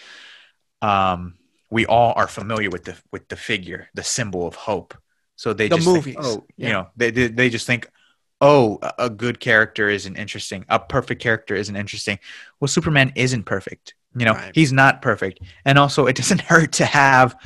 um 0.82 1.34
we 1.70 1.86
all 1.86 2.12
are 2.16 2.26
familiar 2.28 2.68
with 2.70 2.84
the 2.84 2.96
with 3.12 3.28
the 3.28 3.36
figure, 3.36 3.88
the 3.94 4.02
symbol 4.02 4.46
of 4.46 4.54
hope. 4.56 4.94
So 5.36 5.52
they 5.54 5.68
The 5.68 5.76
just 5.76 6.04
think, 6.04 6.16
oh, 6.20 6.44
yeah. 6.56 6.66
you 6.66 6.72
know, 6.72 6.88
they, 6.96 7.10
they 7.10 7.28
they 7.28 7.48
just 7.48 7.66
think, 7.66 7.88
oh, 8.40 8.78
a- 8.98 9.10
good 9.10 9.38
character 9.40 9.88
isn't 9.88 10.16
interesting. 10.16 10.64
A 10.68 10.78
perfect 10.78 11.20
character 11.22 11.54
isn't 11.54 11.76
interesting. 11.76 12.18
Well, 12.58 12.68
Superman 12.68 13.12
isn't 13.16 13.44
perfect. 13.44 13.94
You 14.16 14.24
know, 14.24 14.32
Right. 14.32 14.52
he's 14.54 14.72
not 14.72 15.02
perfect. 15.02 15.40
And 15.64 15.78
also, 15.78 16.06
it 16.06 16.16
doesn't 16.16 16.40
hurt 16.52 16.72
to 16.72 16.84
have 16.84 17.36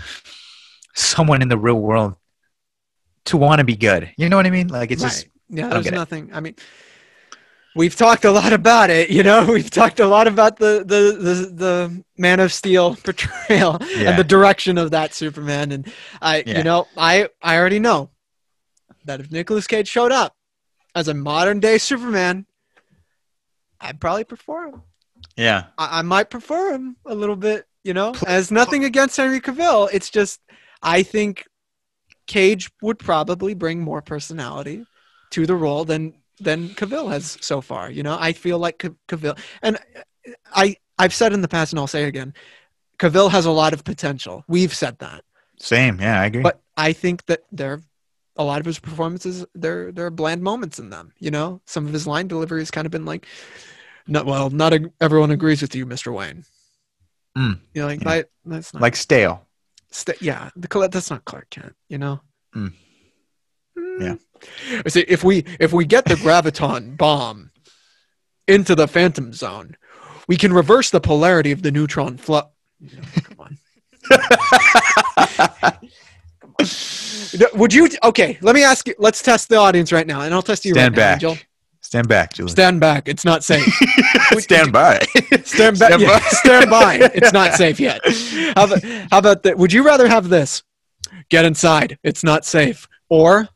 someone 0.95 1.43
in 1.43 1.49
the 1.49 1.59
real 1.59 1.81
world 1.81 2.15
to 3.27 3.37
want 3.37 3.59
to 3.59 3.65
be 3.65 3.77
good. 3.77 4.13
You 4.17 4.29
know 4.29 4.37
what 4.37 4.47
I 4.47 4.51
mean? 4.51 4.69
Like, 4.69 4.91
it's 4.91 5.03
just, 5.03 5.27
yeah. 5.49 5.69
There's 5.69 5.85
get 5.85 5.93
it. 5.93 5.97
nothing. 5.97 6.31
I 6.33 6.41
mean, 6.41 6.55
we've 7.75 7.97
talked 7.97 8.25
a 8.25 8.31
lot 8.31 8.53
about 8.53 8.91
it. 8.91 9.11
You 9.11 9.23
know, 9.23 9.45
we've 9.53 9.71
talked 9.71 10.01
a 10.01 10.07
lot 10.07 10.27
about 10.27 10.57
the 10.59 10.85
the 10.87 11.19
the, 11.19 11.35
the 11.53 12.05
Man 12.17 12.41
of 12.41 12.53
Steel 12.53 12.97
portrayal 13.05 13.79
Yeah. 13.97 14.11
and 14.11 14.19
the 14.19 14.25
direction 14.25 14.79
of 14.79 14.93
that 14.93 15.13
Superman. 15.15 15.73
And 15.73 15.93
I, 16.23 16.45
Yeah. 16.47 16.59
you 16.59 16.65
know, 16.65 16.87
I 16.97 17.29
I 17.43 17.59
already 17.59 17.81
know 17.81 18.11
that 19.05 19.21
if 19.21 19.31
Nicolas 19.31 19.67
Cage 19.67 19.89
showed 19.89 20.13
up 20.13 20.35
as 20.95 21.09
a 21.09 21.15
modern 21.15 21.61
day 21.61 21.79
Superman, 21.79 22.47
I'd 23.81 24.01
probably 24.01 24.25
prefer 24.25 24.69
him. 24.69 24.83
yeah. 25.37 25.67
I, 25.79 25.99
I 25.99 26.03
might 26.03 26.31
prefer 26.31 26.73
him 26.73 26.97
a 27.07 27.15
little 27.15 27.37
bit, 27.37 27.67
you 27.83 27.93
know. 27.95 28.15
As 28.27 28.51
nothing 28.51 28.85
against 28.85 29.17
Henry 29.17 29.41
Cavill, 29.41 29.89
it's 29.93 30.11
just 30.11 30.41
I 30.83 31.03
think 31.03 31.47
Cage 32.27 32.71
would 32.81 32.99
probably 32.99 33.55
bring 33.55 33.81
more 33.81 34.01
personality 34.03 34.87
to 35.31 35.47
the 35.47 35.55
role 35.57 35.85
than 35.85 36.15
than 36.41 36.71
Cavill 36.71 37.11
has 37.11 37.37
so 37.41 37.61
far. 37.61 37.91
You 37.91 38.03
know, 38.03 38.17
I 38.19 38.33
feel 38.33 38.59
like 38.59 38.79
Cavill, 39.09 39.39
and 39.63 39.79
I 40.55 40.77
I've 40.99 41.15
said 41.15 41.33
in 41.33 41.43
the 41.43 41.49
past, 41.49 41.73
and 41.73 41.79
I'll 41.81 41.87
say 41.87 42.05
again, 42.05 42.33
Cavill 42.99 43.31
has 43.31 43.47
a 43.47 43.51
lot 43.51 43.73
of 43.73 43.85
potential. 43.85 44.45
We've 44.49 44.73
said 44.75 44.99
that, 45.01 45.25
Same. 45.59 46.01
Yeah, 46.01 46.21
I 46.21 46.27
agree. 46.27 46.43
but 46.43 46.61
I 46.77 46.93
think 46.93 47.27
that 47.27 47.41
there 47.53 47.81
a 48.37 48.45
lot 48.45 48.61
of 48.61 48.67
his 48.67 48.79
performances 48.79 49.45
there 49.55 49.93
there 49.93 50.07
are 50.07 50.11
bland 50.11 50.43
moments 50.43 50.79
in 50.79 50.91
them. 50.91 51.13
You 51.19 51.31
know, 51.31 51.61
some 51.67 51.87
of 51.87 51.93
his 51.93 52.07
line 52.07 52.27
delivery 52.29 52.61
has 52.61 52.71
kind 52.71 52.87
of 52.87 52.91
been 52.91 53.05
like, 53.05 53.27
not 54.07 54.27
well, 54.27 54.51
not 54.51 54.73
ag- 54.73 54.91
everyone 55.01 55.31
agrees 55.31 55.63
with 55.63 55.75
you, 55.75 55.87
Mr. 55.87 56.13
Wayne. 56.13 56.45
Mm, 57.37 57.61
You 57.75 57.83
know, 57.83 57.89
like 57.89 58.01
yeah. 58.03 58.09
that, 58.17 58.29
that's 58.45 58.73
not 58.75 58.83
like, 58.83 58.95
stale. 58.97 59.47
st- 59.91 60.23
yeah, 60.23 60.51
the 60.57 60.89
that's 60.91 61.11
not 61.11 61.25
Clark 61.25 61.51
Kent. 61.51 61.75
You 61.89 61.99
know. 61.99 62.21
Mm. 62.55 62.73
Mm. 63.79 64.01
Yeah. 64.01 64.15
I 64.85 64.89
See, 64.89 65.05
if 65.09 65.25
we 65.25 65.45
if 65.59 65.73
we 65.73 65.85
get 65.85 66.05
the 66.05 66.15
graviton 66.15 66.97
bomb 66.99 67.51
into 68.47 68.75
the 68.75 68.87
Phantom 68.87 69.33
Zone, 69.33 69.77
we 70.29 70.37
can 70.37 70.53
reverse 70.53 70.91
the 70.91 71.01
polarity 71.01 71.51
of 71.51 71.63
the 71.63 71.73
neutron 71.73 72.17
flow. 72.19 72.51
Come 73.25 73.41
on. 73.41 73.59
Would 77.55 77.75
you? 77.75 77.89
Okay, 78.03 78.39
let 78.41 78.55
me 78.55 78.63
ask 78.63 78.87
you. 78.87 78.95
Let's 78.99 79.23
test 79.23 79.49
the 79.49 79.57
audience 79.57 79.93
right 79.93 80.07
now, 80.07 80.21
and 80.21 80.33
I'll 80.33 80.43
test 80.43 80.65
you 80.65 80.75
Stand 80.75 80.97
right 80.97 81.01
now, 81.01 81.07
back. 81.07 81.15
Angel. 81.17 81.39
Stand 81.81 82.09
back, 82.09 82.33
Julian. 82.33 82.49
Stand 82.51 82.81
back. 82.81 83.09
It's 83.09 83.25
not 83.25 83.45
safe. 83.45 83.65
Stand 84.39 84.73
by. 84.73 84.99
Stand 85.45 85.79
back. 85.79 85.93
Stand 85.93 86.03
yeah, 86.03 86.09
by. 86.09 86.21
stand 86.21 86.71
by. 86.71 86.99
It's 87.15 87.33
not 87.33 87.53
safe 87.57 87.79
yet. 87.79 88.01
How 88.57 88.65
about, 88.65 88.83
how 88.83 89.19
about 89.19 89.43
that? 89.43 89.59
Would 89.59 89.73
you 89.73 89.85
rather 89.85 90.09
have 90.09 90.29
this? 90.29 90.63
Get 91.29 91.45
inside. 91.45 91.99
It's 92.03 92.25
not 92.25 92.45
safe. 92.45 92.89
Or 93.09 93.49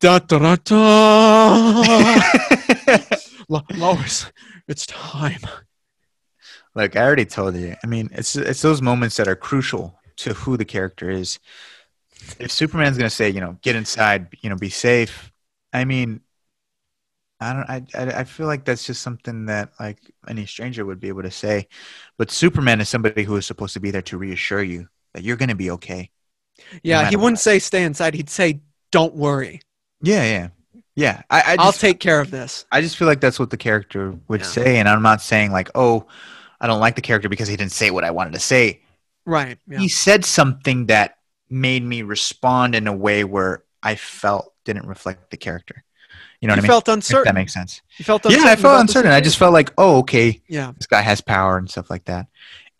da 0.00 0.18
da 0.20 0.38
da 0.38 0.56
da. 0.56 2.20
Lo- 3.48 3.62
Lois, 3.74 4.32
it's 4.68 4.86
time. 4.86 5.40
Look, 6.74 6.96
I 6.96 7.02
already 7.02 7.24
told 7.26 7.56
you. 7.56 7.74
I 7.82 7.86
mean, 7.86 8.08
it's 8.12 8.36
it's 8.36 8.62
those 8.62 8.80
moments 8.80 9.16
that 9.16 9.28
are 9.28 9.36
crucial 9.36 9.98
to 10.18 10.34
who 10.34 10.56
the 10.56 10.64
character 10.64 11.10
is. 11.10 11.38
If 12.38 12.50
Superman's 12.52 12.96
gonna 12.96 13.10
say, 13.10 13.30
you 13.30 13.40
know, 13.40 13.58
get 13.62 13.76
inside, 13.76 14.28
you 14.42 14.50
know, 14.50 14.56
be 14.56 14.70
safe. 14.70 15.32
I 15.72 15.84
mean, 15.84 16.20
I 17.40 17.52
don't. 17.52 17.68
I 17.70 17.82
I, 17.94 18.20
I 18.20 18.24
feel 18.24 18.46
like 18.46 18.64
that's 18.64 18.84
just 18.84 19.02
something 19.02 19.46
that 19.46 19.72
like 19.78 19.98
any 20.28 20.46
stranger 20.46 20.84
would 20.86 21.00
be 21.00 21.08
able 21.08 21.22
to 21.22 21.30
say. 21.30 21.68
But 22.16 22.30
Superman 22.30 22.80
is 22.80 22.88
somebody 22.88 23.24
who 23.24 23.36
is 23.36 23.46
supposed 23.46 23.74
to 23.74 23.80
be 23.80 23.90
there 23.90 24.02
to 24.02 24.18
reassure 24.18 24.62
you 24.62 24.88
that 25.12 25.22
you're 25.24 25.36
gonna 25.36 25.54
be 25.54 25.70
okay. 25.72 26.10
Yeah, 26.82 27.04
he 27.04 27.16
wouldn't 27.16 27.38
what. 27.38 27.40
say 27.40 27.58
stay 27.58 27.84
inside. 27.84 28.14
He'd 28.14 28.30
say, 28.30 28.60
"Don't 28.92 29.14
worry. 29.14 29.60
Yeah, 30.02 30.24
yeah, 30.24 30.48
yeah. 30.94 31.22
I 31.30 31.54
I 31.54 31.58
I'll 31.58 31.72
take 31.72 32.00
care 32.00 32.20
of 32.20 32.30
this." 32.30 32.64
I 32.72 32.80
just 32.80 32.96
feel 32.96 33.08
like 33.08 33.20
that's 33.20 33.38
what 33.38 33.50
the 33.50 33.56
character 33.56 34.18
would 34.28 34.40
Yeah. 34.40 34.46
say, 34.46 34.78
and 34.78 34.88
I'm 34.88 35.02
not 35.02 35.22
saying 35.22 35.52
like, 35.52 35.70
oh, 35.74 36.06
I 36.60 36.66
don't 36.66 36.80
like 36.80 36.96
the 36.96 37.02
character 37.02 37.28
because 37.28 37.48
he 37.48 37.56
didn't 37.56 37.72
say 37.72 37.90
what 37.90 38.04
I 38.04 38.10
wanted 38.10 38.34
to 38.34 38.40
say. 38.40 38.80
Right. 39.26 39.58
Yeah. 39.68 39.78
he 39.78 39.88
said 39.88 40.24
something 40.24 40.86
that 40.86 41.18
made 41.48 41.82
me 41.82 42.02
respond 42.02 42.74
in 42.74 42.86
a 42.86 42.92
way 42.92 43.24
where 43.24 43.64
I 43.82 43.94
felt 43.94 44.52
didn't 44.64 44.86
reflect 44.86 45.30
the 45.30 45.36
character. 45.36 45.84
You 46.40 46.48
know 46.48 46.52
what 46.52 46.56
you 46.56 46.60
I 46.60 46.62
mean? 46.62 46.70
felt 46.70 46.88
If 46.88 46.94
uncertain. 46.94 47.24
that 47.26 47.34
makes 47.34 47.54
sense. 47.54 47.80
you 47.96 48.04
felt 48.04 48.24
Yeah. 48.30 48.44
I 48.44 48.56
felt 48.56 48.80
uncertain. 48.80 49.12
I 49.12 49.20
just 49.20 49.38
felt 49.38 49.52
like, 49.52 49.72
oh, 49.78 49.98
okay, 49.98 50.42
Yeah. 50.48 50.72
this 50.76 50.86
guy 50.86 51.00
has 51.00 51.20
power 51.20 51.56
and 51.58 51.70
stuff 51.70 51.88
like 51.90 52.04
that. 52.06 52.26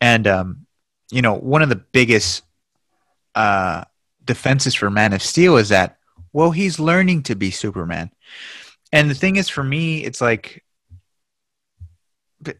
And 0.01 0.27
um, 0.27 0.65
you 1.11 1.21
know, 1.21 1.33
one 1.35 1.61
of 1.61 1.69
the 1.69 1.75
biggest 1.77 2.43
uh, 3.33 3.83
defenses 4.23 4.75
for 4.75 4.89
Man 4.89 5.13
of 5.13 5.21
Steel 5.23 5.57
is 5.57 5.69
that, 5.69 5.97
well, 6.33 6.51
he's 6.51 6.79
learning 6.79 7.23
to 7.23 7.35
be 7.35 7.49
Superman. 7.51 8.11
And 8.91 9.09
the 9.09 9.15
thing 9.15 9.35
is, 9.37 9.49
for 9.49 9.63
me, 9.63 10.03
it's 10.03 10.21
like, 10.21 10.63
but 12.41 12.57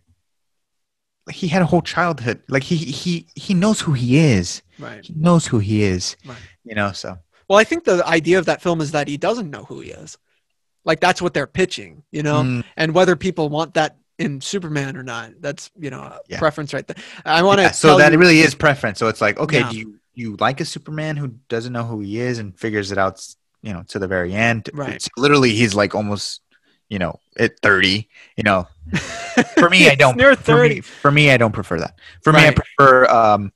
he 1.32 1.48
had 1.48 1.62
a 1.62 1.66
whole 1.66 1.82
childhood. 1.82 2.42
Like 2.48 2.64
he 2.64 2.76
he 2.78 3.28
he 3.36 3.54
knows 3.54 3.82
who 3.82 3.94
he 3.94 4.18
is. 4.18 4.62
Right. 4.80 5.04
He 5.04 5.14
knows 5.16 5.48
who 5.48 5.60
he 5.60 5.84
is. 5.84 6.16
Right. 6.26 6.38
You 6.64 6.76
know, 6.76 6.92
so 6.92 7.18
Well, 7.50 7.60
I 7.60 7.64
think 7.64 7.84
the 7.84 8.06
idea 8.06 8.40
of 8.40 8.46
that 8.46 8.62
film 8.62 8.82
is 8.82 8.92
that 8.92 9.08
he 9.08 9.18
doesn't 9.18 9.50
know 9.50 9.64
who 9.64 9.80
he 9.82 9.92
is. 9.92 10.18
Like 10.84 11.00
that's 11.00 11.22
what 11.22 11.34
they're 11.34 11.48
pitching, 11.48 12.04
you 12.12 12.24
know. 12.24 12.44
Mm, 12.44 12.64
And 12.78 12.94
whether 12.94 13.16
people 13.16 13.50
want 13.50 13.74
that 13.74 13.98
in 14.20 14.40
Superman 14.40 14.96
or 14.98 15.04
not, 15.04 15.32
that's 15.42 15.72
you 15.80 15.90
know 15.90 16.02
a 16.02 16.20
Yeah. 16.28 16.40
preference 16.40 16.74
right 16.74 16.86
there. 16.88 16.98
I 17.26 17.42
want 17.44 17.58
to 17.60 17.64
yeah, 17.64 17.72
so 17.72 17.98
that 17.98 18.12
you, 18.12 18.18
it 18.18 18.22
really 18.22 18.40
is 18.40 18.56
preference. 18.56 19.00
So 19.00 19.08
it's 19.08 19.22
like, 19.22 19.40
okay, 19.40 19.60
Yeah. 19.60 19.72
do 19.72 19.78
you 19.78 20.00
you 20.14 20.38
like 20.40 20.62
a 20.62 20.66
Superman 20.66 21.18
who 21.18 21.28
doesn't 21.50 21.74
know 21.74 21.84
who 21.84 22.00
he 22.00 22.20
is 22.20 22.40
and 22.40 22.58
figures 22.58 22.92
it 22.94 22.98
out, 22.98 23.20
you 23.62 23.74
know, 23.74 23.84
to 23.90 24.00
the 24.00 24.08
very 24.08 24.34
end? 24.34 24.70
Right. 24.74 24.94
It's 24.96 25.10
literally, 25.18 25.50
he's 25.50 25.76
like 25.76 25.94
almost, 25.94 26.40
you 26.90 27.00
know, 27.00 27.20
at 27.38 27.60
thirty. 27.60 28.10
You 28.38 28.44
know, 28.44 28.68
for 29.58 29.70
me, 29.70 29.90
I 29.90 29.96
don't. 29.96 30.18
near 30.18 30.36
For 30.36 30.42
thirty. 30.44 30.76
me, 30.76 30.82
for 30.82 31.12
me, 31.12 31.32
I 31.32 31.38
don't 31.38 31.52
prefer 31.52 31.80
that. 31.80 31.98
For 32.24 32.32
me, 32.34 32.46
I 32.48 32.52
prefer 32.52 33.06
um, 33.08 33.52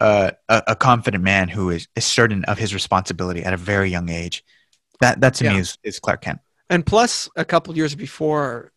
uh, 0.00 0.30
a, 0.48 0.62
a 0.68 0.76
confident 0.76 1.24
man 1.24 1.48
who 1.48 1.70
is, 1.70 1.88
is 1.96 2.04
certain 2.04 2.44
of 2.44 2.58
his 2.58 2.72
responsibility 2.74 3.42
at 3.44 3.52
a 3.52 3.56
very 3.56 3.90
young 3.90 4.08
age. 4.08 4.44
That 5.00 5.20
that 5.20 5.34
to 5.34 5.44
Yeah. 5.44 5.54
me 5.54 5.58
is, 5.60 5.78
is 5.82 5.98
Clark 6.00 6.22
Kent. 6.22 6.40
And 6.70 6.84
plus, 6.84 7.28
a 7.36 7.44
couple 7.44 7.76
years 7.76 7.94
before 7.94 8.72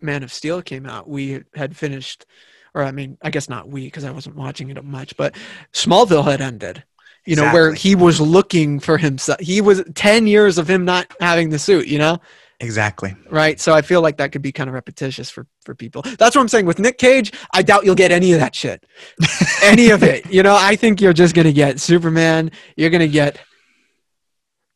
Man 0.00 0.22
of 0.22 0.32
Steel 0.32 0.62
came 0.62 0.86
out, 0.86 1.08
we 1.08 1.42
had 1.54 1.76
finished, 1.76 2.26
or 2.74 2.82
I 2.84 2.92
mean, 2.92 3.18
I 3.22 3.30
guess 3.30 3.48
not 3.48 3.68
we 3.68 3.84
because 3.86 4.04
I 4.04 4.10
wasn't 4.10 4.36
watching 4.36 4.70
it 4.70 4.84
much, 4.84 5.16
but 5.16 5.34
Smallville 5.72 6.24
had 6.24 6.40
ended. 6.40 6.84
You 7.26 7.36
know, 7.36 7.52
where 7.52 7.74
he 7.74 7.94
was 7.94 8.22
looking 8.22 8.80
for 8.80 8.96
himself. 8.96 9.38
He 9.40 9.60
was 9.60 9.82
10 9.94 10.26
years 10.26 10.56
of 10.56 10.70
him 10.70 10.86
not 10.86 11.12
having 11.20 11.50
the 11.50 11.58
suit, 11.58 11.86
you 11.86 11.98
know? 11.98 12.18
Exactly. 12.60 13.14
Right. 13.30 13.60
So 13.60 13.72
I 13.72 13.82
feel 13.82 14.02
like 14.02 14.16
that 14.16 14.32
could 14.32 14.42
be 14.42 14.50
kind 14.50 14.68
of 14.68 14.74
repetitious 14.74 15.30
for, 15.30 15.46
for 15.64 15.74
people. 15.76 16.02
That's 16.02 16.34
what 16.34 16.38
I'm 16.38 16.48
saying. 16.48 16.66
With 16.66 16.80
Nick 16.80 16.98
Cage, 16.98 17.32
I 17.54 17.62
doubt 17.62 17.84
you'll 17.84 17.94
get 17.94 18.10
any 18.10 18.32
of 18.32 18.40
that 18.40 18.54
shit. 18.54 18.84
any 19.62 19.90
of 19.90 20.02
it. 20.02 20.26
You 20.26 20.42
know, 20.42 20.56
I 20.58 20.74
think 20.74 21.00
you're 21.00 21.12
just 21.12 21.36
going 21.36 21.46
to 21.46 21.52
get 21.52 21.78
Superman. 21.78 22.50
You're 22.76 22.90
going 22.90 23.00
to 23.00 23.08
get. 23.08 23.38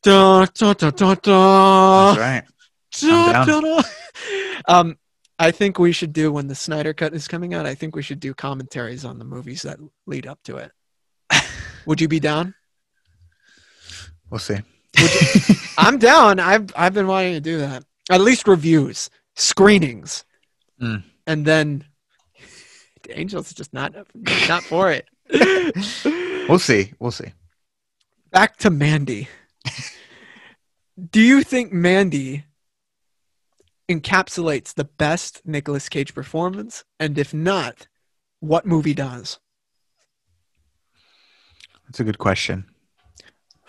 Da, 0.01 0.45
da, 0.45 0.73
da, 0.73 0.89
da, 0.91 1.15
da. 1.15 2.13
That's 2.13 2.19
right. 2.19 2.43
Da, 3.01 3.45
da, 3.45 3.59
da. 3.59 3.81
Um, 4.67 4.97
I 5.39 5.51
think 5.51 5.77
we 5.77 5.91
should 5.91 6.13
do 6.13 6.31
when 6.31 6.47
the 6.47 6.55
Snyder 6.55 6.93
Cut 6.93 7.13
is 7.13 7.27
coming 7.27 7.53
out. 7.53 7.65
I 7.65 7.75
think 7.75 7.95
we 7.95 8.01
should 8.01 8.19
do 8.19 8.33
commentaries 8.33 9.03
on 9.03 9.19
the 9.19 9.25
movies 9.25 9.63
that 9.63 9.79
lead 10.05 10.25
up 10.27 10.39
to 10.43 10.57
it. 10.57 10.71
Would 11.85 11.99
you 11.99 12.07
be 12.07 12.19
down? 12.19 12.53
We'll 14.29 14.39
see. 14.39 14.59
I'm 15.77 15.97
down. 15.97 16.39
I've 16.39 16.71
I've 16.75 16.93
been 16.93 17.07
wanting 17.07 17.33
to 17.33 17.41
do 17.41 17.57
that. 17.59 17.83
At 18.11 18.21
least 18.21 18.47
reviews, 18.47 19.09
screenings, 19.35 20.23
Mm. 20.81 21.03
and 21.27 21.45
then 21.45 21.85
Angel's 23.15 23.53
just 23.53 23.73
not 23.73 23.93
not 24.49 24.63
for 24.63 24.91
it. 24.91 25.07
we'll 26.49 26.59
see. 26.59 26.93
We'll 26.99 27.11
see. 27.11 27.31
Back 28.31 28.57
to 28.57 28.69
Mandy. 28.69 29.27
Do 31.11 31.21
you 31.21 31.43
think 31.43 31.71
Mandy 31.73 32.45
encapsulates 33.89 34.73
the 34.73 34.83
best 34.85 35.41
Nicolas 35.45 35.89
Cage 35.89 36.13
performance? 36.13 36.83
And 36.99 37.17
if 37.17 37.33
not, 37.33 37.87
what 38.39 38.65
movie 38.65 38.93
does? 38.93 39.39
That's 41.85 41.99
a 41.99 42.03
good 42.03 42.19
question. 42.19 42.65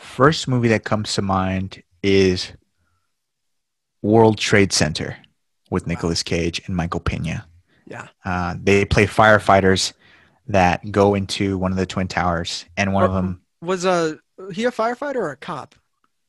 First 0.05 0.47
movie 0.47 0.69
that 0.69 0.85
comes 0.85 1.15
to 1.15 1.23
mind 1.23 1.83
is 2.03 2.53
World 4.01 4.39
Trade 4.39 4.73
Center 4.73 5.17
with 5.71 5.89
Nicolas 5.89 6.23
Cage 6.23 6.63
and 6.67 6.77
Michael 6.77 7.01
Pena. 7.01 7.49
Yeah. 7.87 8.09
Uh, 8.25 8.55
they 8.63 8.85
play 8.85 9.07
firefighters 9.07 9.93
that 10.47 10.89
go 10.93 11.15
into 11.15 11.59
one 11.59 11.73
of 11.73 11.79
the 11.79 11.87
twin 11.87 12.07
towers, 12.07 12.65
and 12.77 12.93
one 12.93 13.03
of 13.03 13.13
them, 13.13 13.43
Was 13.61 13.87
uh, 13.87 14.17
he 14.53 14.67
a 14.67 14.71
firefighter 14.71 15.17
or 15.17 15.33
a 15.33 15.37
cop? 15.37 15.75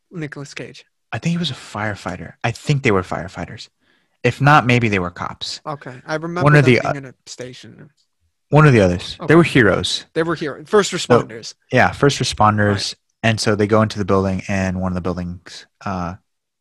Nicolas 0.10 0.54
Cage. 0.56 0.86
I 1.12 1.20
think 1.20 1.32
he 1.32 1.38
was 1.38 1.52
a 1.52 1.54
firefighter. 1.54 2.34
I 2.44 2.52
think 2.52 2.82
they 2.82 2.92
were 2.92 3.04
firefighters, 3.04 3.70
If 4.24 4.42
not, 4.42 4.66
maybe 4.66 4.90
they 4.90 5.00
were 5.00 5.12
cops. 5.12 5.62
Okay, 5.66 6.02
I 6.08 6.16
remember 6.16 6.44
One 6.44 6.56
of 6.56 6.66
the 6.66 6.80
being 6.82 6.96
in 6.96 7.06
a 7.06 7.14
station. 7.28 7.92
One 8.50 8.66
of 8.66 8.74
the 8.74 8.82
others. 8.82 9.18
Okay. 9.20 9.28
They 9.28 9.36
were 9.36 9.44
heroes. 9.44 10.06
They 10.14 10.24
were 10.24 10.36
heroes. 10.36 10.68
first 10.70 10.92
responders. 10.92 11.54
Yeah, 11.72 11.92
first 11.92 12.20
responders. 12.20 12.96
And 13.26 13.40
so 13.40 13.56
they 13.56 13.66
go 13.66 13.82
into 13.82 13.98
the 13.98 14.06
building, 14.06 14.44
and 14.48 14.80
one 14.80 14.92
of 14.92 14.96
the 14.96 15.02
buildings 15.02 15.66
uh, 15.84 16.14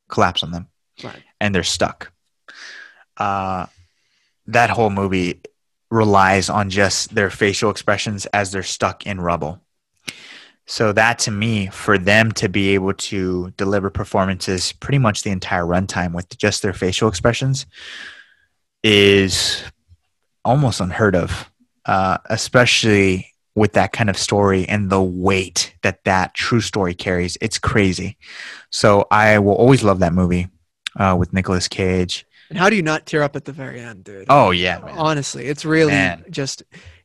collapse 0.08 0.42
on 0.42 0.50
them, 0.50 0.68
Right. 1.02 1.22
and 1.38 1.54
they're 1.54 1.62
stuck. 1.62 2.10
Uh, 3.18 3.66
that 4.46 4.70
whole 4.70 4.88
movie 4.88 5.42
relies 5.90 6.48
on 6.48 6.70
just 6.70 7.14
their 7.14 7.28
facial 7.28 7.70
expressions 7.70 8.24
as 8.32 8.50
they're 8.50 8.62
stuck 8.62 9.06
in 9.06 9.20
rubble. 9.20 9.60
So 10.64 10.92
that 10.94 11.18
to 11.20 11.30
me, 11.30 11.66
for 11.66 11.98
them 11.98 12.32
to 12.32 12.48
be 12.48 12.70
able 12.70 12.94
to 12.94 13.52
deliver 13.58 13.90
performances 13.90 14.72
pretty 14.72 14.96
much 14.98 15.22
the 15.22 15.30
entire 15.30 15.64
runtime 15.64 16.14
with 16.14 16.34
just 16.38 16.62
their 16.62 16.72
facial 16.72 17.08
expressions 17.10 17.66
is 18.82 19.62
almost 20.46 20.80
unheard 20.80 21.14
of, 21.14 21.50
uh, 21.84 22.16
especially 22.30 23.33
with 23.54 23.72
that 23.74 23.92
kind 23.92 24.10
of 24.10 24.18
story 24.18 24.66
and 24.68 24.90
the 24.90 25.02
weight 25.02 25.74
that 25.82 26.02
that 26.04 26.34
true 26.34 26.60
story 26.60 26.94
carries. 26.94 27.36
It's 27.40 27.58
crazy. 27.58 28.16
So 28.70 29.06
I 29.10 29.38
will 29.38 29.54
always 29.54 29.82
love 29.84 30.00
that 30.00 30.12
movie 30.12 30.48
uh, 30.96 31.16
with 31.18 31.32
Nicolas 31.32 31.68
Cage. 31.68 32.26
And 32.50 32.58
how 32.58 32.68
do 32.68 32.76
you 32.76 32.82
not 32.82 33.06
tear 33.06 33.22
up 33.22 33.36
at 33.36 33.44
the 33.44 33.52
very 33.52 33.80
end, 33.80 34.04
dude? 34.04 34.26
Oh 34.28 34.50
yeah, 34.50 34.78
man. 34.80 34.94
Honestly, 34.98 35.46
it's 35.46 35.64
really 35.64 35.92
Man. 35.92 36.24
just 36.30 36.62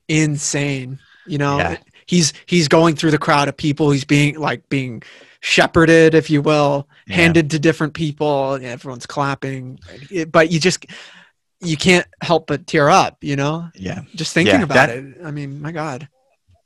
insane. 0.08 1.00
You 1.28 1.38
know, 1.38 1.58
Yeah. 1.60 1.78
he's 2.08 2.34
he's 2.46 2.68
going 2.68 2.96
through 2.96 3.12
the 3.12 3.18
crowd 3.18 3.48
of 3.48 3.56
people. 3.56 3.92
He's 3.92 4.04
being 4.06 4.38
like 4.40 4.68
being 4.70 5.04
shepherded, 5.42 6.16
if 6.16 6.30
you 6.30 6.42
will, 6.42 6.88
Yeah. 7.08 7.16
handed 7.18 7.52
to 7.52 7.60
different 7.60 7.94
people. 7.94 8.56
and 8.56 8.66
Everyone's 8.66 9.06
clapping, 9.06 9.80
It- 10.12 10.32
but 10.32 10.52
you 10.52 10.60
just 10.60 10.86
you 11.62 11.78
can't 11.78 12.08
help 12.22 12.48
but 12.48 12.66
tear 12.68 12.90
up. 12.90 13.18
You 13.22 13.36
know, 13.36 13.70
yeah. 13.76 14.02
just 14.16 14.34
thinking 14.34 14.56
Yeah, 14.56 14.64
about 14.64 14.74
that- 14.74 14.90
it. 14.90 15.18
I 15.24 15.32
mean, 15.32 15.62
my 15.62 15.72
God. 15.72 16.08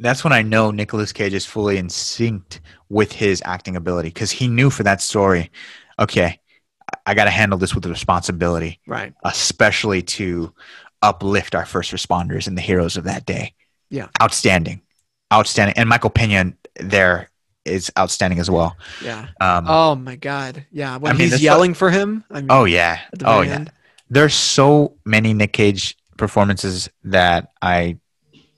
That's 0.03 0.23
when 0.23 0.33
I 0.33 0.41
know 0.41 0.71
Nicolas 0.71 1.11
Cage 1.13 1.33
is 1.33 1.45
fully 1.45 1.77
in 1.77 1.89
sync 1.89 2.59
with 2.89 3.11
his 3.11 3.41
acting 3.45 3.75
ability 3.75 4.09
because 4.09 4.31
he 4.31 4.47
knew 4.47 4.69
for 4.69 4.83
that 4.83 5.01
story, 5.01 5.51
okay, 5.99 6.39
I 7.05 7.13
got 7.13 7.25
to 7.25 7.31
handle 7.31 7.57
this 7.57 7.73
with 7.73 7.85
responsibility, 7.85 8.79
Right. 8.85 9.13
especially 9.23 10.01
to 10.03 10.53
uplift 11.01 11.55
our 11.55 11.65
first 11.65 11.91
responders 11.91 12.47
and 12.47 12.57
the 12.57 12.61
heroes 12.61 12.97
of 12.97 13.05
that 13.05 13.25
day. 13.25 13.53
Yeah. 13.89 14.07
outstanding, 14.21 14.81
outstanding, 15.31 15.75
and 15.77 15.87
Michael 15.87 16.09
Pena 16.09 16.53
there 16.79 17.29
is 17.65 17.91
outstanding 17.97 18.39
as 18.39 18.49
well. 18.49 18.75
Yeah. 19.03 19.27
Um, 19.39 19.65
Oh 19.67 19.95
my 19.95 20.15
God. 20.15 20.65
Yeah. 20.71 20.97
When 20.97 21.11
I 21.11 21.15
mean, 21.17 21.29
he's 21.29 21.41
yelling 21.41 21.73
for 21.73 21.91
him. 21.91 22.23
I 22.31 22.41
mean, 22.41 22.47
oh 22.49 22.65
yeah, 22.65 22.99
oh 23.23 23.41
yeah. 23.41 23.53
end. 23.53 23.71
There's 24.09 24.33
so 24.33 24.97
many 25.05 25.33
Nick 25.33 25.53
Cage 25.53 25.95
performances 26.17 26.89
that 27.03 27.51
I 27.61 27.97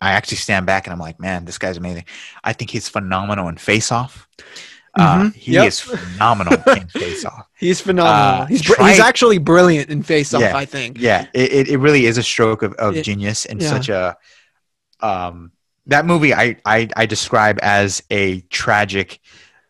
I 0.06 0.12
actually 0.12 0.38
stand 0.38 0.66
back 0.66 0.86
and 0.88 0.94
I'm 0.94 1.00
like, 1.00 1.20
man, 1.20 1.46
this 1.46 1.58
guy's 1.58 1.78
amazing. 1.78 2.06
I 2.44 2.54
think 2.54 2.72
he's 2.72 2.88
phenomenal 2.88 3.48
in 3.50 3.58
Face 3.58 3.92
Off. 3.92 4.28
Uh, 4.98 5.24
Mhm. 5.24 5.36
he 5.36 5.52
Yep. 5.54 5.68
is 5.68 5.80
phenomenal 5.82 6.54
in 6.78 6.88
Face 6.88 7.26
Off. 7.26 7.46
He's 7.58 7.82
phenomenal. 7.82 8.44
Uh, 8.44 8.46
he's 8.46 8.62
br- 8.64 8.76
try- 8.76 8.92
he's 8.92 9.00
actually 9.02 9.38
brilliant 9.40 9.90
in 9.90 10.04
Face 10.04 10.34
Off. 10.34 10.42
Yeah. 10.42 10.56
I 10.56 10.66
think. 10.66 10.98
Yeah, 11.00 11.28
it, 11.34 11.52
it, 11.52 11.68
it 11.68 11.78
really 11.80 12.06
is 12.06 12.18
a 12.18 12.24
stroke 12.24 12.62
of, 12.64 12.74
of 12.76 12.96
It- 12.96 13.04
genius 13.04 13.46
and 13.46 13.62
yeah. 13.62 13.70
such 13.70 13.90
a 13.90 14.16
um 15.02 15.52
that 15.88 16.06
movie 16.06 16.34
I, 16.34 16.56
I 16.66 16.88
I 16.96 17.06
describe 17.06 17.60
as 17.62 18.02
a 18.10 18.40
tragic 18.50 19.20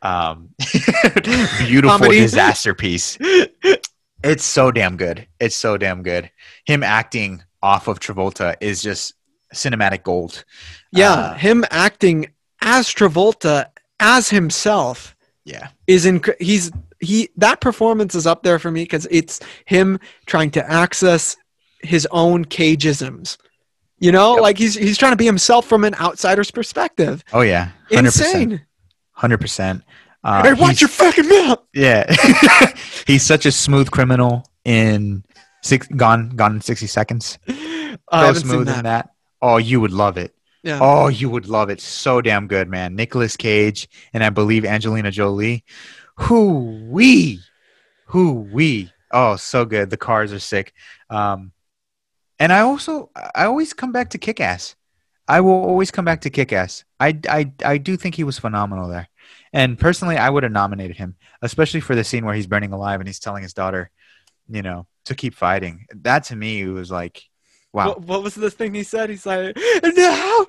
um 0.03 0.49
beautiful 1.59 1.97
Comedy. 1.97 2.19
disaster 2.19 2.73
piece. 2.83 3.17
It's 4.23 4.43
so 4.43 4.71
damn 4.71 4.97
good. 4.97 5.27
It's 5.39 5.55
so 5.55 5.77
damn 5.77 6.03
good. 6.03 6.29
Him 6.65 6.83
acting 6.83 7.43
off 7.61 7.87
of 7.87 7.99
Travolta 7.99 8.55
is 8.61 8.81
just 8.83 9.13
cinematic 9.53 10.03
gold. 10.03 10.43
Yeah, 10.91 11.11
Uh, 11.13 11.33
him 11.35 11.65
acting 11.71 12.27
as 12.61 12.87
Travolta 12.87 13.67
as 13.99 14.29
himself 14.29 15.15
yeah. 15.45 15.69
is 15.87 16.05
in. 16.05 16.21
He's 16.39 16.71
he 16.99 17.29
that 17.37 17.61
performance 17.61 18.15
is 18.15 18.25
up 18.25 18.43
there 18.43 18.57
for 18.59 18.71
me 18.71 18.83
because 18.83 19.07
it's 19.11 19.39
him 19.65 19.99
trying 20.25 20.51
to 20.51 20.71
access 20.71 21.35
his 21.81 22.07
own 22.11 22.45
cageisms. 22.45 23.37
You 23.99 24.11
know, 24.11 24.33
Yep. 24.33 24.41
like 24.41 24.57
he's 24.57 24.75
he's 24.75 24.97
trying 24.97 25.11
to 25.13 25.17
be 25.17 25.25
himself 25.25 25.65
from 25.67 25.83
an 25.83 25.95
outsider's 25.95 26.51
perspective. 26.51 27.23
Oh 27.31 27.41
yeah. 27.41 27.69
100%. 27.91 27.99
Insane. 27.99 28.65
Hundred 29.11 29.39
percent. 29.39 29.83
Uh, 30.23 30.41
hey, 30.43 30.53
watch 30.53 30.81
your 30.81 30.87
fucking 30.89 31.29
mouth. 31.29 31.59
Yeah, 31.73 32.11
he's 33.07 33.21
such 33.23 33.45
a 33.45 33.51
smooth 33.51 33.91
criminal 33.91 34.43
in 34.65 35.23
six 35.61 35.87
gone 35.87 36.29
gone 36.31 36.55
in 36.55 36.61
sixty 36.61 36.87
seconds. 36.87 37.37
I 37.47 38.33
So 38.33 38.39
smooth 38.39 38.65
that. 38.67 38.77
in 38.79 38.83
that. 38.85 39.09
Oh, 39.47 39.57
you 39.57 39.79
would 39.79 39.91
love 39.91 40.17
it. 40.17 40.33
Yeah. 40.63 40.79
Oh, 40.81 41.07
you 41.07 41.29
would 41.29 41.47
love 41.47 41.69
it. 41.69 41.79
So 41.79 42.19
damn 42.19 42.47
good, 42.47 42.67
man. 42.67 42.95
Nicolas 42.95 43.37
Cage 43.37 43.87
and 44.11 44.23
I 44.23 44.31
believe 44.31 44.65
Angelina 44.65 45.11
Jolie. 45.11 45.63
Who 46.15 46.87
we, 46.89 47.41
who 48.07 48.31
we. 48.51 48.91
Oh, 49.11 49.35
so 49.35 49.63
good. 49.63 49.91
The 49.91 49.97
cars 49.97 50.33
are 50.33 50.39
sick. 50.39 50.73
Um, 51.11 51.51
and 52.39 52.51
I 52.51 52.61
also 52.61 53.11
I 53.13 53.45
always 53.45 53.71
come 53.73 53.91
back 53.91 54.09
to 54.09 54.17
Kick 54.17 54.39
Ass. 54.39 54.75
I 55.27 55.41
will 55.41 55.51
always 55.51 55.91
come 55.91 56.05
back 56.05 56.21
to 56.21 56.31
Kick 56.31 56.51
Ass. 56.51 56.83
I, 56.99 57.19
I 57.29 57.51
I 57.63 57.77
do 57.77 57.97
think 57.97 58.15
he 58.15 58.23
was 58.23 58.39
phenomenal 58.39 58.89
there. 58.89 59.09
And 59.53 59.77
personally, 59.77 60.17
I 60.17 60.31
would 60.31 60.41
have 60.41 60.51
nominated 60.51 60.97
him, 60.97 61.17
especially 61.43 61.81
for 61.81 61.93
the 61.93 62.03
scene 62.03 62.25
where 62.25 62.33
he's 62.33 62.47
burning 62.47 62.73
alive 62.73 62.99
and 62.99 63.07
he's 63.07 63.19
telling 63.19 63.43
his 63.43 63.53
daughter, 63.53 63.91
you 64.49 64.63
know, 64.63 64.87
to 65.05 65.13
keep 65.13 65.35
fighting. 65.35 65.85
That 65.93 66.23
to 66.25 66.35
me 66.35 66.65
was 66.65 66.89
like, 66.89 67.21
wow. 67.75 67.89
What, 67.89 68.01
what 68.01 68.23
was 68.23 68.35
the 68.35 68.49
thing 68.49 68.73
he 68.73 68.83
said? 68.83 69.09
He's 69.09 69.25
like, 69.25 69.55
now 69.83 70.45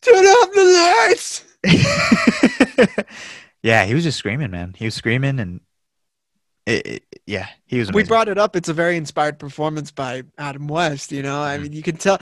turn 0.00 0.24
off 0.24 0.52
the 0.52 1.08
lights. 1.08 1.44
yeah, 3.62 3.84
he 3.84 3.94
was 3.94 4.04
just 4.04 4.18
screaming, 4.18 4.50
man. 4.50 4.74
He 4.76 4.84
was 4.84 4.94
screaming, 4.94 5.40
and 5.40 5.60
it, 6.66 6.86
it, 6.86 7.02
yeah, 7.26 7.48
he 7.66 7.78
was. 7.78 7.92
we 7.92 8.02
brought 8.04 8.28
it 8.28 8.38
up 8.38 8.56
it's 8.56 8.68
a 8.70 8.72
very 8.72 8.96
inspired 8.96 9.38
performance 9.38 9.90
by 9.90 10.22
adam 10.38 10.66
west 10.66 11.12
you 11.12 11.22
know 11.22 11.42
i 11.42 11.56
Mhm. 11.58 11.62
mean 11.62 11.72
you 11.72 11.82
can 11.82 11.96
tell 11.96 12.18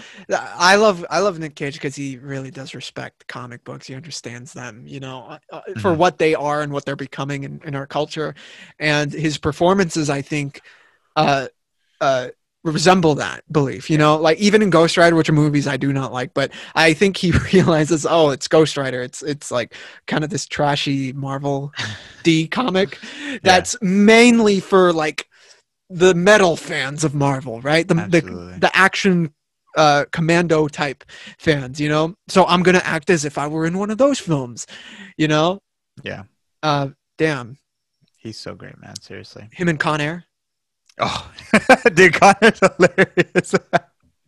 i 0.59 0.75
love 0.77 1.05
i 1.11 1.21
love 1.21 1.39
nick 1.39 1.55
cage 1.55 1.75
because 1.75 1.95
he 1.95 2.19
really 2.19 2.51
does 2.51 2.75
respect 2.75 3.27
comic 3.29 3.63
books 3.65 3.87
he 3.87 3.95
understands 3.95 4.53
them 4.53 4.83
you 4.87 4.99
know 4.99 5.25
uh, 5.29 5.39
uh, 5.53 5.61
for 5.79 5.93
Mhm. 5.93 5.99
what 5.99 6.19
they 6.19 6.35
are 6.35 6.63
and 6.63 6.73
what 6.73 6.85
they're 6.85 6.97
becoming 6.97 7.45
in, 7.45 7.61
in 7.65 7.75
our 7.77 7.87
culture 7.87 8.35
and 8.81 9.13
his 9.13 9.39
performances 9.39 10.11
i 10.11 10.21
think 10.23 10.61
uh 11.17 11.47
uh 12.01 12.29
resemble 12.65 13.15
that 13.17 13.43
belief 13.51 13.91
you 13.91 13.99
know 13.99 14.17
like 14.17 14.39
even 14.39 14.63
in 14.63 14.71
ghost 14.71 14.97
rider 14.97 15.17
which 15.17 15.29
are 15.29 15.33
movies 15.33 15.67
i 15.67 15.77
do 15.77 15.93
not 15.93 16.13
like 16.13 16.33
but 16.33 16.53
i 16.77 16.93
think 16.93 17.17
he 17.17 17.31
realizes 17.53 18.07
oh 18.09 18.31
it's 18.31 18.47
ghost 18.47 18.77
rider 18.77 19.03
it's 19.03 19.21
it's 19.23 19.51
like 19.51 19.75
kind 20.07 20.23
of 20.23 20.31
this 20.31 20.47
trashy 20.47 21.13
marvel 21.13 21.73
d 22.23 22.47
comic 22.47 22.99
that's 23.43 23.77
mainly 23.83 24.61
for 24.61 24.93
like 24.93 25.27
the 25.93 26.15
metal 26.15 26.57
fans 26.57 27.05
of 27.05 27.15
Marvel, 27.15 27.61
right? 27.61 27.87
The 27.87 27.95
Absolutely. 27.95 28.55
the, 28.55 28.61
the 28.61 28.77
action 28.77 29.33
uh 29.77 30.05
commando 30.13 30.69
type 30.69 31.05
fans, 31.39 31.81
you 31.81 31.89
know? 31.89 32.15
So 32.29 32.45
I'm 32.47 32.63
to 32.63 32.87
act 32.87 33.11
as 33.11 33.25
if 33.25 33.39
I 33.39 33.47
were 33.47 33.67
in 33.67 33.79
one 33.79 33.91
of 33.91 33.99
those 33.99 34.19
films, 34.19 34.67
you 35.17 35.29
know? 35.29 35.61
Yeah. 36.03 36.25
Uh 36.63 36.89
damn. 37.19 37.59
He's 38.19 38.39
so 38.39 38.55
great, 38.55 38.81
man. 38.81 38.95
Seriously. 39.01 39.49
Him 39.53 39.69
and 39.69 39.79
Con 39.79 40.01
Air. 40.01 40.25
Oh, 41.01 41.33
dude, 41.95 42.15
Con 42.15 42.35
Air's 42.43 42.61
hilarious. 42.61 43.55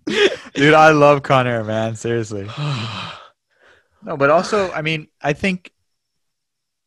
dude, 0.55 0.75
I 0.75 0.91
love 0.91 1.23
Connor, 1.23 1.65
man. 1.65 1.97
Seriously. 1.97 2.49
No, 4.07 4.19
but 4.19 4.29
also, 4.29 4.71
I 4.71 4.83
mean, 4.83 5.09
I 5.23 5.33
think, 5.33 5.73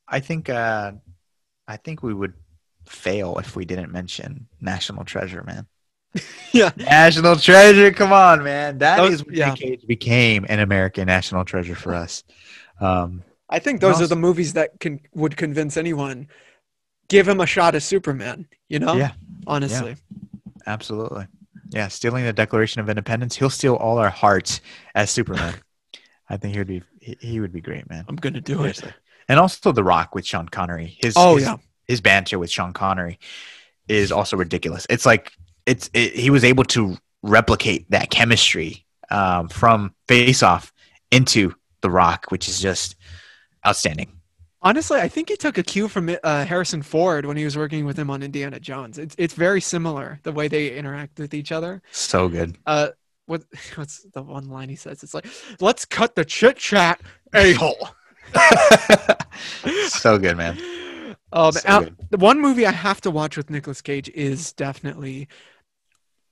I 0.07 0.19
think, 0.19 0.51
uh, 0.51 0.91
I 1.67 1.77
think 1.77 2.03
we 2.03 2.13
would 2.13 2.33
fail 2.85 3.39
if 3.39 3.55
we 3.55 3.65
didn't 3.65 3.91
mention 3.91 4.47
National 4.61 5.03
Treasure, 5.03 5.43
man. 5.43 5.65
yeah. 6.53 6.69
National 6.77 7.35
Treasure, 7.35 7.91
come 7.91 8.13
on, 8.13 8.43
man. 8.43 8.77
That 8.77 8.97
Those- 8.97 9.13
is 9.13 9.25
when 9.25 9.35
yeah. 9.35 9.55
Cage 9.55 9.87
became 9.87 10.45
an 10.47 10.59
American 10.59 11.07
national 11.07 11.43
treasure 11.43 11.73
for 11.75 11.95
us. 11.95 12.23
Um, 12.79 13.23
I 13.49 13.57
think 13.57 13.81
those 13.81 13.95
Also- 13.95 14.05
are 14.05 14.09
the 14.09 14.15
movies 14.15 14.53
that 14.53 14.79
can 14.79 14.99
would 15.15 15.35
convince 15.37 15.75
anyone 15.75 16.27
give 17.09 17.27
him 17.27 17.39
a 17.39 17.47
shot 17.47 17.73
as 17.73 17.83
Superman, 17.83 18.47
you 18.69 18.77
know? 18.79 18.95
Yeah. 18.95 19.13
Honestly. 19.47 19.95
absolutely. 20.65 21.27
Yeah, 21.69 21.87
stealing 21.87 22.23
the 22.25 22.33
Declaration 22.33 22.81
of 22.81 22.89
Independence, 22.89 23.35
he'll 23.35 23.49
steal 23.49 23.75
all 23.75 23.97
our 23.97 24.09
hearts 24.09 24.61
as 24.95 25.09
Superman. 25.09 25.55
I 26.29 26.37
think 26.37 26.53
he 26.53 26.59
would 26.59 26.67
be 26.67 26.83
he, 26.99 27.39
would 27.39 27.53
be 27.53 27.61
great, 27.61 27.89
man. 27.89 28.05
I'm 28.07 28.17
going 28.17 28.33
to 28.33 28.41
do 28.41 28.65
it. 28.65 28.81
And 29.29 29.39
also 29.39 29.71
The 29.71 29.83
Rock 29.83 30.13
with 30.13 30.25
Sean 30.25 30.47
Connery. 30.49 30.97
His 31.01 31.13
Oh 31.15 31.35
his, 31.35 31.45
yeah. 31.45 31.57
his 31.87 32.01
banter 32.01 32.37
with 32.37 32.51
Sean 32.51 32.73
Connery 32.73 33.17
is 33.87 34.11
also 34.11 34.35
ridiculous. 34.35 34.85
It's 34.89 35.05
like 35.05 35.31
it's 35.65 35.89
it, 35.93 36.13
he 36.13 36.29
was 36.29 36.43
able 36.43 36.65
to 36.65 36.97
replicate 37.23 37.89
that 37.91 38.09
chemistry 38.09 38.85
um, 39.09 39.47
from 39.47 39.93
Face 40.07 40.43
Off 40.43 40.73
into 41.11 41.53
The 41.81 41.89
Rock, 41.89 42.25
which 42.29 42.49
is 42.49 42.59
just 42.59 42.95
outstanding. 43.65 44.16
Honestly, 44.61 44.99
I 44.99 45.07
think 45.07 45.29
he 45.29 45.35
took 45.35 45.57
a 45.57 45.63
cue 45.63 45.87
from 45.87 46.15
uh, 46.23 46.45
Harrison 46.45 46.81
Ford 46.81 47.25
when 47.25 47.37
he 47.37 47.45
was 47.45 47.55
working 47.55 47.85
with 47.85 47.97
him 47.97 48.09
on 48.09 48.23
Indiana 48.23 48.59
Jones. 48.59 48.97
It's 48.97 49.15
it's 49.17 49.33
very 49.33 49.61
similar 49.61 50.19
the 50.23 50.31
way 50.31 50.47
they 50.47 50.75
interact 50.75 51.19
with 51.19 51.33
each 51.33 51.51
other. 51.51 51.81
So 51.91 52.27
good. 52.27 52.57
Uh, 52.65 52.89
what 53.27 53.43
what's 53.75 54.05
the 54.13 54.23
one 54.23 54.49
line 54.49 54.69
he 54.69 54.75
says? 54.75 55.03
It's 55.03 55.13
like, 55.13 55.27
"Let's 55.59 55.85
cut 55.85 56.15
the 56.15 56.25
chit 56.25 56.57
chat, 56.57 56.99
a 57.33 57.53
hole." 57.53 57.89
so 59.87 60.17
good, 60.17 60.37
man. 60.37 60.57
Um, 61.31 61.51
So 61.51 61.61
uh, 61.67 61.79
good. 61.81 61.95
the 62.09 62.17
one 62.17 62.41
movie 62.41 62.65
I 62.65 62.71
have 62.71 63.01
to 63.01 63.11
watch 63.11 63.37
with 63.37 63.49
Nicolas 63.49 63.81
Cage 63.81 64.09
is 64.09 64.53
definitely 64.53 65.27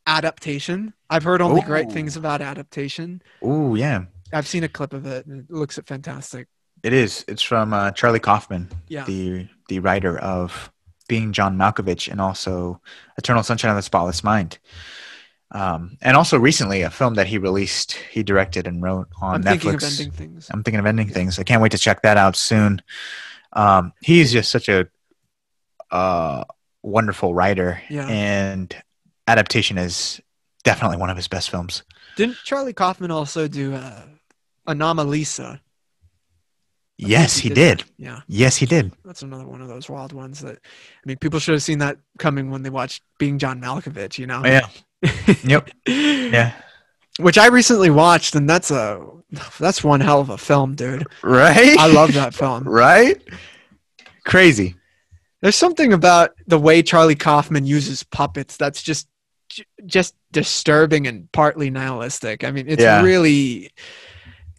Adaptation. 0.08 0.94
I've 1.10 1.24
heard 1.24 1.42
only 1.42 1.62
great 1.62 1.92
things 1.92 2.16
about 2.16 2.42
Adaptation. 2.42 3.22
Ooh, 3.44 3.76
yeah. 3.76 4.06
I've 4.32 4.48
seen 4.48 4.64
a 4.64 4.70
clip 4.70 4.94
of 4.94 5.06
it. 5.06 5.26
And 5.26 5.42
it 5.42 5.52
looks 5.52 5.80
fantastic. 5.86 6.48
It 6.86 6.94
is. 6.94 7.26
It's 7.28 7.42
from 7.42 7.74
uh, 7.74 7.92
Charlie 7.92 8.20
Kaufman, 8.20 8.70
Yeah. 8.88 9.06
the 9.06 9.48
the 9.70 9.80
writer 9.80 10.20
of 10.20 10.72
Being 11.08 11.34
John 11.34 11.58
Malkovich 11.58 12.12
and 12.12 12.22
also 12.22 12.80
Eternal 13.18 13.42
Sunshine 13.42 13.72
of 13.72 13.76
the 13.78 13.82
Spotless 13.82 14.24
Mind. 14.24 14.60
Um, 15.52 15.98
and 16.02 16.16
also 16.16 16.38
recently 16.38 16.84
a 16.84 16.90
film 16.92 17.16
that 17.16 17.26
he 17.28 17.38
released, 17.40 17.94
he 17.94 18.22
directed 18.24 18.68
and 18.68 18.84
wrote 18.84 19.08
on 19.22 19.36
I'm 19.36 19.42
Netflix. 19.44 19.62
thinking 19.62 19.74
of 19.76 19.84
ending 19.84 20.12
things. 20.12 20.50
I'm 20.52 20.64
thinking 20.64 20.80
of 20.80 20.86
ending 20.86 21.08
things. 21.10 21.40
I 21.40 21.44
can't 21.44 21.62
wait 21.62 21.72
to 21.72 21.78
check 21.80 22.02
that 22.04 22.18
out 22.18 22.36
soon. 22.36 22.82
Um, 23.54 23.92
he's 24.02 24.32
just 24.32 24.52
such 24.52 24.70
a 24.70 24.88
uh, 25.92 26.44
wonderful 26.84 27.34
writer, 27.34 27.82
Yeah. 27.90 28.06
and 28.08 28.76
adaptation 29.28 29.78
is 29.80 30.22
definitely 30.64 30.98
one 30.98 31.10
of 31.10 31.16
his 31.18 31.28
best 31.28 31.50
films. 31.50 31.84
Didn't 32.16 32.38
Charlie 32.44 32.74
Kaufman 32.74 33.10
also 33.12 33.48
do 33.48 33.74
uh, 33.74 34.04
Anomalisa? 34.68 35.60
Yes, 36.98 37.34
think 37.34 37.44
he 37.44 37.50
that. 37.50 37.56
did. 37.78 37.84
Yeah, 37.98 38.20
Yes, 38.28 38.56
he 38.56 38.66
did. 38.66 38.92
that's 39.04 39.22
another 39.22 39.46
one 39.46 39.62
of 39.62 39.68
those 39.68 39.90
wild 39.90 40.14
ones 40.14 40.40
that 40.42 40.56
I 40.58 41.04
mean, 41.06 41.18
people 41.18 41.40
should 41.40 41.54
have 41.54 41.64
seen 41.64 41.80
that 41.80 41.98
coming 42.20 42.50
when 42.52 42.64
they 42.64 42.70
watched 42.70 43.04
Being 43.18 43.38
John 43.38 43.60
Malkovich. 43.62 44.18
You 44.18 44.28
know? 44.28 44.42
Oh, 44.46 44.48
yeah. 44.48 44.68
Yep. 45.44 45.70
Yeah. 45.88 46.54
Which 47.20 47.38
I 47.38 47.48
recently 47.48 47.90
watched, 47.90 48.36
and 48.36 48.50
that's 48.50 48.72
a 48.72 49.06
that's 49.60 49.84
one 49.84 50.00
hell 50.02 50.22
of 50.22 50.30
a 50.30 50.38
film, 50.38 50.76
dude. 50.76 51.06
Right. 51.22 51.78
I 51.78 51.88
love 51.88 52.14
that 52.14 52.34
film. 52.34 52.64
right. 52.68 53.22
Crazy. 54.26 54.76
There's 55.42 55.56
something 55.56 55.94
about 55.94 56.32
the 56.48 56.58
way 56.60 56.82
Charlie 56.82 57.16
Kaufman 57.16 57.66
uses 57.66 58.04
puppets 58.04 58.58
that's 58.58 58.82
just 58.82 59.08
just 59.86 60.16
disturbing 60.32 61.08
and 61.08 61.32
partly 61.32 61.70
nihilistic. 61.70 62.44
I 62.44 62.52
mean, 62.52 62.66
it's 62.68 62.82
Yeah. 62.82 63.02
really 63.04 63.72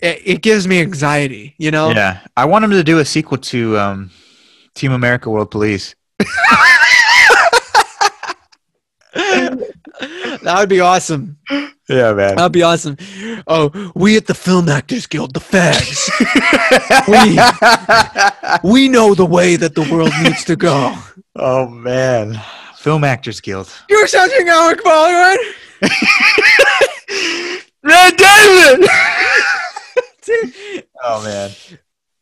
it, 0.01 0.23
it 0.25 0.43
gives 0.43 0.67
me 0.67 0.81
anxiety, 0.81 1.55
you 1.59 1.71
know? 1.71 1.91
Yeah. 1.91 2.21
I 2.37 2.45
want 2.45 2.65
him 2.65 2.71
to 2.73 2.85
do 2.85 2.99
a 2.99 3.05
sequel 3.05 3.39
to 3.39 3.79
um, 3.79 4.11
Team 4.75 4.93
America: 4.93 5.31
World 5.31 5.51
Police. 5.51 5.95
that 9.15 10.57
would 10.59 10.69
be 10.69 10.81
awesome. 10.81 11.39
Yeah, 11.89 12.13
man. 12.15 12.37
That'd 12.37 12.53
be 12.53 12.63
awesome. 12.63 12.97
Oh, 13.47 13.93
we 13.95 14.17
at 14.17 14.27
the 14.27 14.35
Film 14.35 14.69
Actors 14.69 15.07
Guild, 15.07 15.35
the 15.35 15.41
fags, 15.41 16.11
we 18.65 18.89
know 18.89 19.15
the 19.15 19.25
way 19.25 19.57
that 19.57 19.75
the 19.75 19.83
world 19.83 20.11
needs 20.23 20.45
to 20.45 20.57
go. 20.57 20.95
oh 21.37 21.69
man. 21.69 22.41
Film 22.77 23.05
Actors 23.05 23.41
Guild. 23.41 23.73
You're 23.89 24.07
such 24.07 24.31
an 24.39 24.49
Alec 24.49 24.83
Baldwin. 24.85 25.39
Red 27.83 28.17
David. 28.17 28.89
Oh 31.03 31.25
man. 31.25 31.51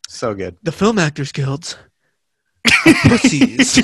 So 0.07 0.33
good. 0.33 0.57
The 0.63 0.71
Film 0.71 0.99
Actors 0.99 1.31
Guilds. 1.31 1.77
Pussies. 3.03 3.79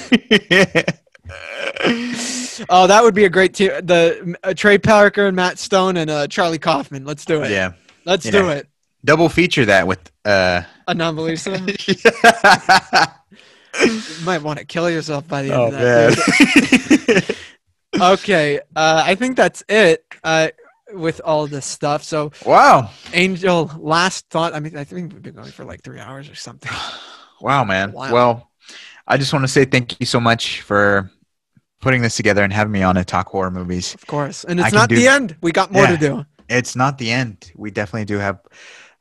Oh, 2.69 2.87
that 2.87 3.03
would 3.03 3.15
be 3.15 3.25
a 3.25 3.29
great 3.29 3.53
team. 3.53 3.69
The 3.83 4.35
uh, 4.43 4.53
Trey 4.53 4.77
Parker 4.77 5.27
and 5.27 5.35
Matt 5.35 5.57
Stone 5.59 5.97
and 5.97 6.09
uh, 6.09 6.27
Charlie 6.27 6.59
Kaufman. 6.59 7.05
Let's 7.05 7.25
do 7.25 7.41
it. 7.43 7.51
yeah. 7.51 7.73
Let's 8.05 8.29
do 8.29 8.49
it. 8.49 8.67
Double 9.03 9.29
feature 9.29 9.65
that 9.65 9.87
with 9.87 10.11
uh 10.25 10.61
Anomalisa. 10.87 11.57
you 13.85 14.01
might 14.25 14.41
want 14.41 14.59
to 14.59 14.65
kill 14.65 14.89
yourself 14.89 15.27
by 15.27 15.41
the 15.43 15.51
end 15.51 15.61
Oh 15.61 15.65
of 15.67 15.71
that. 15.73 17.35
Okay, 17.99 18.59
uh, 18.75 19.03
I 19.05 19.15
think 19.15 19.35
that's 19.35 19.63
it 19.67 20.05
uh, 20.23 20.49
with 20.93 21.21
all 21.23 21.47
this 21.47 21.65
stuff. 21.65 22.03
So, 22.03 22.31
wow. 22.45 22.89
Angel, 23.13 23.71
last 23.77 24.29
thought. 24.29 24.53
I 24.53 24.59
mean, 24.59 24.77
I 24.77 24.83
think 24.83 25.13
we've 25.13 25.21
been 25.21 25.35
going 25.35 25.51
for 25.51 25.65
like 25.65 25.81
three 25.83 25.99
hours 25.99 26.29
or 26.29 26.35
something. 26.35 26.71
Wow, 27.41 27.63
man. 27.63 27.91
Wow. 27.91 28.13
Well, 28.13 28.51
I 29.07 29.17
just 29.17 29.33
want 29.33 29.41
to 29.43 29.47
say 29.47 29.65
thank 29.65 29.99
you 29.99 30.05
so 30.05 30.19
much 30.19 30.61
for 30.61 31.09
putting 31.79 32.03
this 32.03 32.15
together 32.15 32.43
and 32.43 32.53
having 32.53 32.71
me 32.71 32.83
on 32.83 32.93
to 32.93 33.03
talk 33.03 33.29
horror 33.29 33.49
movies. 33.49 33.95
Of 33.95 34.05
course, 34.05 34.43
and 34.43 34.59
it's 34.59 34.71
not 34.71 34.89
do- 34.89 34.95
the 34.95 35.07
end. 35.07 35.35
We 35.41 35.51
got 35.51 35.71
more 35.71 35.85
Yeah. 35.85 35.91
to 35.93 35.97
do. 35.97 36.25
It's 36.47 36.75
not 36.75 36.99
the 36.99 37.09
end. 37.09 37.51
We 37.55 37.71
definitely 37.71 38.05
do 38.05 38.19
have 38.19 38.41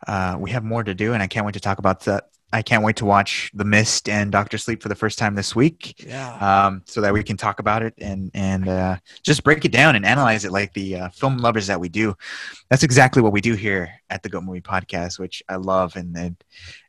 uh 0.07 0.37
we 0.39 0.53
have 0.53 0.65
more 0.65 0.83
to 0.83 0.95
do 0.95 1.13
and 1.13 1.23
I 1.23 1.27
can't 1.27 1.45
wait 1.45 1.53
to 1.53 1.61
talk 1.61 1.79
about 1.79 2.01
that. 2.07 2.31
I 2.53 2.63
can't 2.63 2.83
wait 2.83 2.97
to 2.97 3.05
watch 3.05 3.51
The 3.55 3.65
Mist 3.65 4.09
and 4.09 4.33
Doctor 4.33 4.59
Sleep 4.59 4.83
for 4.83 4.89
the 4.89 4.95
first 4.95 5.19
time 5.19 5.35
this 5.37 5.55
week. 5.55 6.05
Yeah. 6.05 6.67
Um, 6.67 6.83
so 6.85 7.01
that 7.01 7.13
we 7.13 7.23
can 7.23 7.37
talk 7.37 7.61
about 7.61 7.83
it 7.83 7.95
and 7.99 8.31
and 8.35 8.69
uh, 8.69 8.97
just 9.23 9.45
break 9.45 9.65
it 9.65 9.73
down 9.73 9.95
and 9.95 10.05
analyze 10.05 10.45
it 10.45 10.51
like 10.51 10.75
the 10.75 10.97
uh, 10.97 11.09
film 11.11 11.39
lovers 11.39 11.69
that 11.69 11.81
we 11.81 11.89
do. 11.89 12.17
That's 12.69 12.83
exactly 12.83 13.23
what 13.23 13.33
we 13.33 13.41
do 13.41 13.55
here 13.55 13.91
at 14.11 14.23
the 14.23 14.29
GOAT 14.29 14.43
Movie 14.43 14.61
Podcast, 14.61 15.19
which 15.19 15.43
I 15.49 15.57
love, 15.57 15.95
and 15.97 16.17
it 16.17 16.45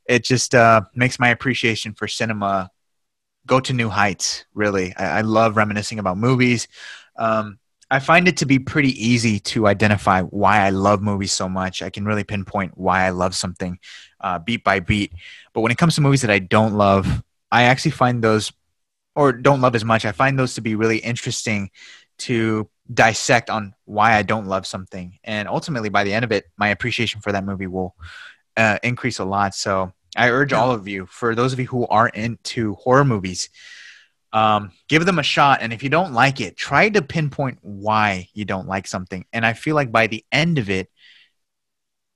it 0.05 0.23
just 0.23 0.55
uh, 0.55 0.81
makes 0.95 1.19
my 1.19 1.29
appreciation 1.29 1.93
for 1.93 2.07
cinema 2.07 2.71
go 3.45 3.59
to 3.59 3.73
new 3.73 3.89
heights. 3.89 4.45
Really, 4.53 4.95
I, 4.95 5.19
I 5.19 5.21
love 5.21 5.57
reminiscing 5.57 5.99
about 5.99 6.17
movies. 6.17 6.67
Um, 7.17 7.59
I 7.91 7.99
find 7.99 8.29
it 8.29 8.37
to 8.37 8.45
be 8.45 8.57
pretty 8.57 8.93
easy 9.05 9.37
to 9.51 9.67
identify 9.67 10.21
why 10.21 10.61
I 10.61 10.69
love 10.69 11.01
movies 11.01 11.33
so 11.33 11.49
much. 11.49 11.81
I 11.81 11.89
can 11.89 12.05
really 12.05 12.23
pinpoint 12.23 12.77
why 12.77 13.05
I 13.05 13.09
love 13.09 13.35
something 13.35 13.79
uh, 14.21 14.39
beat 14.39 14.63
by 14.63 14.79
beat. 14.79 15.11
But 15.53 15.59
when 15.59 15.73
it 15.73 15.77
comes 15.77 15.95
to 15.95 16.01
movies 16.01 16.21
that 16.21 16.31
I 16.31 16.39
don't 16.39 16.75
love, 16.75 17.21
I 17.51 17.63
actually 17.63 17.91
find 17.91 18.23
those, 18.23 18.53
or 19.13 19.33
don't 19.33 19.59
love 19.59 19.75
as 19.75 19.83
much, 19.83 20.05
I 20.05 20.13
find 20.13 20.39
those 20.39 20.55
to 20.55 20.61
be 20.61 20.75
really 20.75 20.99
interesting 20.99 21.69
to 22.19 22.69
dissect 22.93 23.49
on 23.49 23.73
why 23.83 24.15
I 24.15 24.23
don't 24.23 24.47
love 24.47 24.65
something. 24.65 25.19
And 25.25 25.49
ultimately, 25.49 25.89
by 25.89 26.05
the 26.05 26.13
end 26.13 26.23
of 26.23 26.31
it, 26.31 26.45
my 26.55 26.69
appreciation 26.69 27.19
for 27.19 27.33
that 27.33 27.43
movie 27.43 27.67
will 27.67 27.95
uh, 28.55 28.79
increase 28.83 29.19
a 29.19 29.25
lot. 29.25 29.53
So 29.53 29.91
I 30.15 30.29
urge 30.29 30.53
all 30.53 30.71
of 30.71 30.87
you, 30.87 31.07
for 31.07 31.35
those 31.35 31.51
of 31.51 31.59
you 31.59 31.67
who 31.67 31.85
aren't 31.87 32.15
into 32.15 32.75
horror 32.75 33.03
movies, 33.03 33.49
um, 34.33 34.71
give 34.87 35.05
them 35.05 35.19
a 35.19 35.23
shot. 35.23 35.59
And 35.61 35.73
if 35.73 35.83
you 35.83 35.89
don't 35.89 36.13
like 36.13 36.39
it, 36.41 36.57
try 36.57 36.89
to 36.89 37.01
pinpoint 37.01 37.59
why 37.61 38.27
you 38.33 38.45
don't 38.45 38.67
like 38.67 38.87
something. 38.87 39.25
And 39.33 39.45
I 39.45 39.53
feel 39.53 39.75
like 39.75 39.91
by 39.91 40.07
the 40.07 40.23
end 40.31 40.57
of 40.57 40.69
it, 40.69 40.89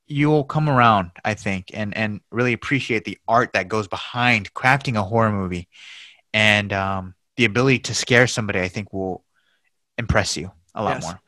you'll 0.07 0.43
come 0.43 0.69
around, 0.69 1.11
I 1.23 1.33
think, 1.33 1.71
and 1.73 1.95
and 1.95 2.21
really 2.31 2.53
appreciate 2.53 3.05
the 3.05 3.17
art 3.27 3.53
that 3.53 3.67
goes 3.67 3.87
behind 3.87 4.53
crafting 4.53 4.97
a 4.97 5.03
horror 5.03 5.31
movie, 5.31 5.67
and 6.33 6.71
um, 6.73 7.15
the 7.37 7.45
ability 7.45 7.79
to 7.79 7.93
scare 7.95 8.27
somebody. 8.27 8.59
I 8.59 8.67
think 8.67 8.93
will 8.93 9.23
impress 9.97 10.37
you 10.37 10.51
a 10.73 10.83
lot 10.83 10.95
Yes. 10.95 11.03
more. 11.03 11.21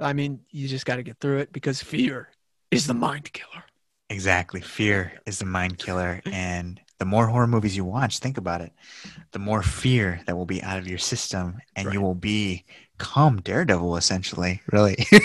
I 0.00 0.12
mean, 0.12 0.40
you 0.50 0.68
just 0.68 0.86
got 0.86 0.96
to 0.96 1.02
get 1.02 1.18
through 1.18 1.38
it 1.38 1.52
because 1.52 1.82
fear 1.82 2.28
is 2.70 2.86
the 2.86 2.94
mind 2.94 3.32
killer. 3.32 3.64
Exactly. 4.10 4.60
Fear 4.60 5.12
is 5.26 5.38
the 5.38 5.44
mind 5.46 5.78
killer. 5.78 6.22
And 6.32 6.80
the 6.98 7.04
more 7.04 7.26
horror 7.26 7.46
movies 7.46 7.76
you 7.76 7.84
watch, 7.84 8.18
think 8.18 8.38
about 8.38 8.60
it, 8.60 8.72
the 9.32 9.38
more 9.38 9.62
fear 9.62 10.20
that 10.26 10.36
will 10.36 10.46
be 10.46 10.62
out 10.62 10.78
of 10.78 10.88
your 10.88 10.98
system 10.98 11.58
and 11.76 11.92
you 11.92 12.00
will 12.00 12.14
be 12.14 12.64
calm 12.98 13.40
Daredevil 13.40 13.96
essentially. 13.96 14.60
Really. 14.72 15.06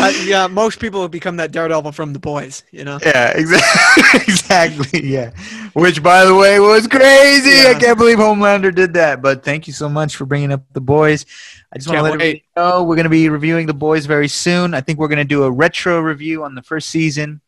Uh, 0.00 0.12
yeah, 0.24 0.46
most 0.46 0.80
people 0.80 1.02
have 1.02 1.10
become 1.10 1.36
that 1.36 1.52
daredevil 1.52 1.92
from 1.92 2.12
the 2.12 2.18
boys. 2.18 2.64
You 2.70 2.84
know. 2.84 2.98
yeah, 3.02 3.30
exactly. 3.36 4.20
exactly. 4.26 5.06
Yeah. 5.06 5.30
Which, 5.72 6.02
by 6.02 6.24
the 6.24 6.34
way, 6.34 6.58
was 6.60 6.86
crazy. 6.86 7.62
Yeah. 7.62 7.74
I 7.76 7.78
can't 7.78 7.98
believe 7.98 8.18
Homelander 8.18 8.74
did 8.74 8.94
that. 8.94 9.22
But 9.22 9.44
thank 9.44 9.66
you 9.66 9.72
so 9.72 9.88
much 9.88 10.16
for 10.16 10.24
bringing 10.24 10.52
up 10.52 10.62
the 10.72 10.80
boys. 10.80 11.26
I 11.72 11.78
just 11.78 11.88
want 11.88 11.98
to 11.98 12.02
let 12.02 12.14
everybody 12.14 12.44
know 12.56 12.82
we're 12.84 12.96
going 12.96 13.04
to 13.04 13.10
be 13.10 13.28
reviewing 13.28 13.66
the 13.66 13.74
boys 13.74 14.06
very 14.06 14.28
soon. 14.28 14.74
I 14.74 14.80
think 14.80 14.98
we're 14.98 15.08
going 15.08 15.18
to 15.18 15.24
do 15.24 15.44
a 15.44 15.50
retro 15.50 16.00
review 16.00 16.44
on 16.44 16.54
the 16.54 16.62
first 16.62 16.90
season, 16.90 17.40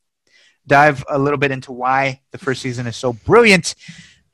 dive 0.67 1.05
a 1.09 1.19
little 1.19 1.39
bit 1.39 1.51
into 1.51 1.73
why 1.73 2.21
the 2.31 2.39
first 2.39 2.63
season 2.63 2.87
is 2.87 2.97
so 2.97 3.13
brilliant, 3.13 3.75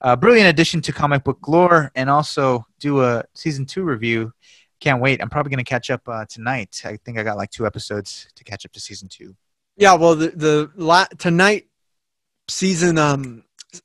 uh, 0.00 0.14
brilliant 0.16 0.48
addition 0.48 0.80
to 0.82 0.92
comic 0.92 1.24
book 1.24 1.46
lore, 1.48 1.90
and 1.94 2.10
also 2.10 2.64
do 2.78 3.02
a 3.02 3.24
season 3.34 3.64
two 3.66 3.82
review. 3.82 4.32
Can't 4.80 5.00
wait. 5.00 5.20
I'm 5.20 5.30
probably 5.30 5.50
going 5.50 5.64
to 5.64 5.68
catch 5.68 5.90
up 5.90 6.02
uh, 6.06 6.24
tonight. 6.28 6.82
I 6.84 6.98
think 7.04 7.18
I 7.18 7.22
got 7.22 7.36
like 7.36 7.50
two 7.50 7.66
episodes 7.66 8.28
to 8.36 8.44
catch 8.44 8.64
up 8.64 8.72
to 8.72 8.80
season 8.80 9.08
two. 9.08 9.34
Yeah. 9.76 9.94
Well, 9.94 10.14
the 10.14 10.28
the 10.28 10.70
la- 10.76 11.06
tonight 11.18 11.66
season 12.48 12.96
um 12.96 13.44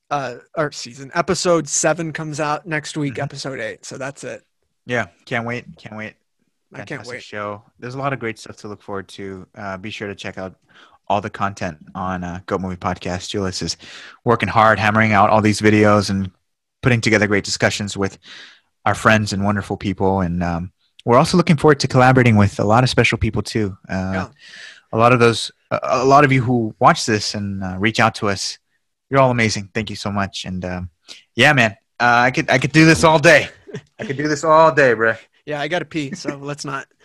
uh 0.09 0.35
or 0.55 0.71
season 0.71 1.11
episode 1.13 1.67
seven 1.67 2.13
comes 2.13 2.39
out 2.39 2.65
next 2.65 2.95
week. 2.95 3.15
Mhm. 3.15 3.23
Episode 3.23 3.59
eight. 3.59 3.85
So 3.85 3.97
that's 3.97 4.23
it. 4.23 4.43
Yeah, 4.85 5.07
can't 5.25 5.45
wait. 5.45 5.65
Can't 5.77 5.95
wait. 5.95 6.15
I 6.73 6.77
can't 6.77 6.89
Fantastic 6.89 7.13
wait. 7.15 7.23
show. 7.23 7.63
There's 7.79 7.95
a 7.95 7.99
lot 7.99 8.13
of 8.13 8.19
great 8.19 8.39
stuff 8.39 8.55
to 8.57 8.67
look 8.67 8.81
forward 8.81 9.07
to. 9.09 9.45
Uh, 9.55 9.77
be 9.77 9.89
sure 9.91 10.07
to 10.07 10.15
check 10.15 10.37
out 10.37 10.55
all 11.07 11.21
the 11.21 11.29
content 11.29 11.77
on 11.95 12.23
uh, 12.23 12.41
Goat 12.45 12.61
Movie 12.61 12.75
Podcast. 12.75 13.29
Julius 13.29 13.61
is 13.61 13.77
working 14.23 14.49
hard, 14.49 14.79
hammering 14.79 15.11
out 15.11 15.29
all 15.29 15.41
these 15.41 15.61
videos 15.61 16.09
and 16.09 16.31
putting 16.81 17.01
together 17.01 17.27
great 17.27 17.43
discussions 17.43 17.95
with 17.97 18.17
our 18.85 18.95
friends 18.95 19.33
and 19.33 19.43
wonderful 19.43 19.77
people. 19.77 20.21
And 20.21 20.43
um, 20.43 20.71
we're 21.05 21.17
also 21.17 21.37
looking 21.37 21.57
forward 21.57 21.79
to 21.81 21.87
collaborating 21.87 22.35
with 22.37 22.59
a 22.59 22.63
lot 22.63 22.83
of 22.83 22.89
special 22.89 23.17
people 23.17 23.41
too. 23.41 23.77
Uh, 23.89 24.11
Yeah. 24.13 24.27
A 24.91 24.97
lot 24.97 25.11
of 25.11 25.19
those, 25.19 25.51
a, 25.71 26.05
lot 26.05 26.23
of 26.23 26.31
you 26.31 26.43
who 26.43 26.75
watch 26.79 27.07
this 27.07 27.33
and 27.33 27.63
uh, 27.63 27.75
reach 27.79 27.99
out 27.99 28.13
to 28.15 28.29
us, 28.29 28.59
you're 29.09 29.19
all 29.19 29.31
amazing. 29.31 29.69
Thank 29.73 29.89
you 29.89 29.95
so 29.95 30.11
much. 30.11 30.45
And 30.45 30.63
um, 30.63 30.89
yeah, 31.35 31.51
man, 31.53 31.71
uh, 31.99 32.21
I 32.27 32.31
could 32.31 32.47
I 32.49 32.59
could 32.59 32.71
do 32.71 32.85
this 32.85 33.03
all 33.03 33.17
day. 33.17 33.49
I 33.99 34.05
could 34.05 34.17
do 34.17 34.27
this 34.27 34.43
all 34.43 34.71
day, 34.71 34.93
bro. 34.93 35.15
Yeah, 35.47 35.59
I 35.59 35.67
got 35.67 35.79
to 35.79 35.85
pee, 35.85 36.13
so 36.13 36.37
let's 36.37 36.65
not. 36.65 36.87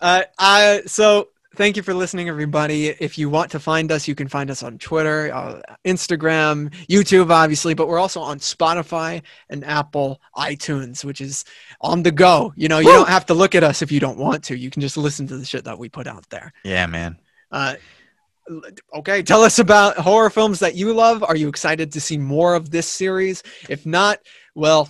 Uh, 0.00 0.22
I 0.38 0.80
so 0.86 1.28
thank 1.56 1.76
you 1.76 1.82
for 1.82 1.94
listening, 1.94 2.28
everybody. 2.28 2.88
If 2.88 3.18
you 3.18 3.28
want 3.28 3.50
to 3.52 3.60
find 3.60 3.90
us, 3.90 4.06
you 4.06 4.14
can 4.14 4.28
find 4.28 4.50
us 4.50 4.62
on 4.62 4.78
Twitter, 4.78 5.32
uh, 5.32 5.60
Instagram, 5.84 6.72
YouTube, 6.86 7.30
obviously, 7.30 7.74
but 7.74 7.88
we're 7.88 7.98
also 7.98 8.20
on 8.20 8.38
Spotify 8.38 9.22
and 9.48 9.64
Apple 9.64 10.20
iTunes, 10.36 11.04
which 11.04 11.20
is 11.20 11.44
on 11.80 12.02
the 12.02 12.12
go. 12.12 12.52
You 12.56 12.68
know, 12.68 12.78
you 12.78 12.86
Woo! 12.86 12.94
don't 12.94 13.08
have 13.08 13.26
to 13.26 13.34
look 13.34 13.54
at 13.54 13.64
us 13.64 13.82
if 13.82 13.90
you 13.90 14.00
don't 14.00 14.18
want 14.18 14.44
to. 14.44 14.56
You 14.56 14.70
can 14.70 14.82
just 14.82 14.96
listen 14.96 15.26
to 15.28 15.36
the 15.36 15.44
shit 15.44 15.64
that 15.64 15.78
we 15.78 15.88
put 15.88 16.06
out 16.06 16.28
there. 16.30 16.52
Yeah, 16.64 16.86
man. 16.86 17.18
Uh, 17.50 17.74
okay, 18.94 19.22
tell 19.22 19.42
us 19.42 19.58
about 19.58 19.96
horror 19.96 20.30
films 20.30 20.60
that 20.60 20.74
you 20.74 20.92
love. 20.92 21.22
Are 21.22 21.36
you 21.36 21.48
excited 21.48 21.92
to 21.92 22.00
see 22.00 22.18
more 22.18 22.54
of 22.54 22.70
this 22.70 22.88
series? 22.88 23.42
If 23.68 23.86
not, 23.86 24.20
well, 24.54 24.88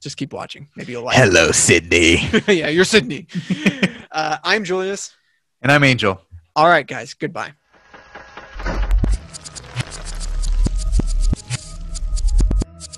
just 0.00 0.16
keep 0.16 0.32
watching. 0.32 0.68
Maybe 0.76 0.92
you'll 0.92 1.04
like. 1.04 1.18
it. 1.18 1.24
Hello, 1.24 1.50
Sydney. 1.52 2.16
yeah, 2.48 2.68
you're 2.68 2.84
Sydney. 2.84 3.26
uh, 4.12 4.38
I'm 4.44 4.64
Julius. 4.64 5.14
And 5.62 5.72
I'm 5.72 5.84
Angel. 5.84 6.20
All 6.56 6.68
right, 6.68 6.86
guys. 6.86 7.14
Goodbye. 7.14 7.52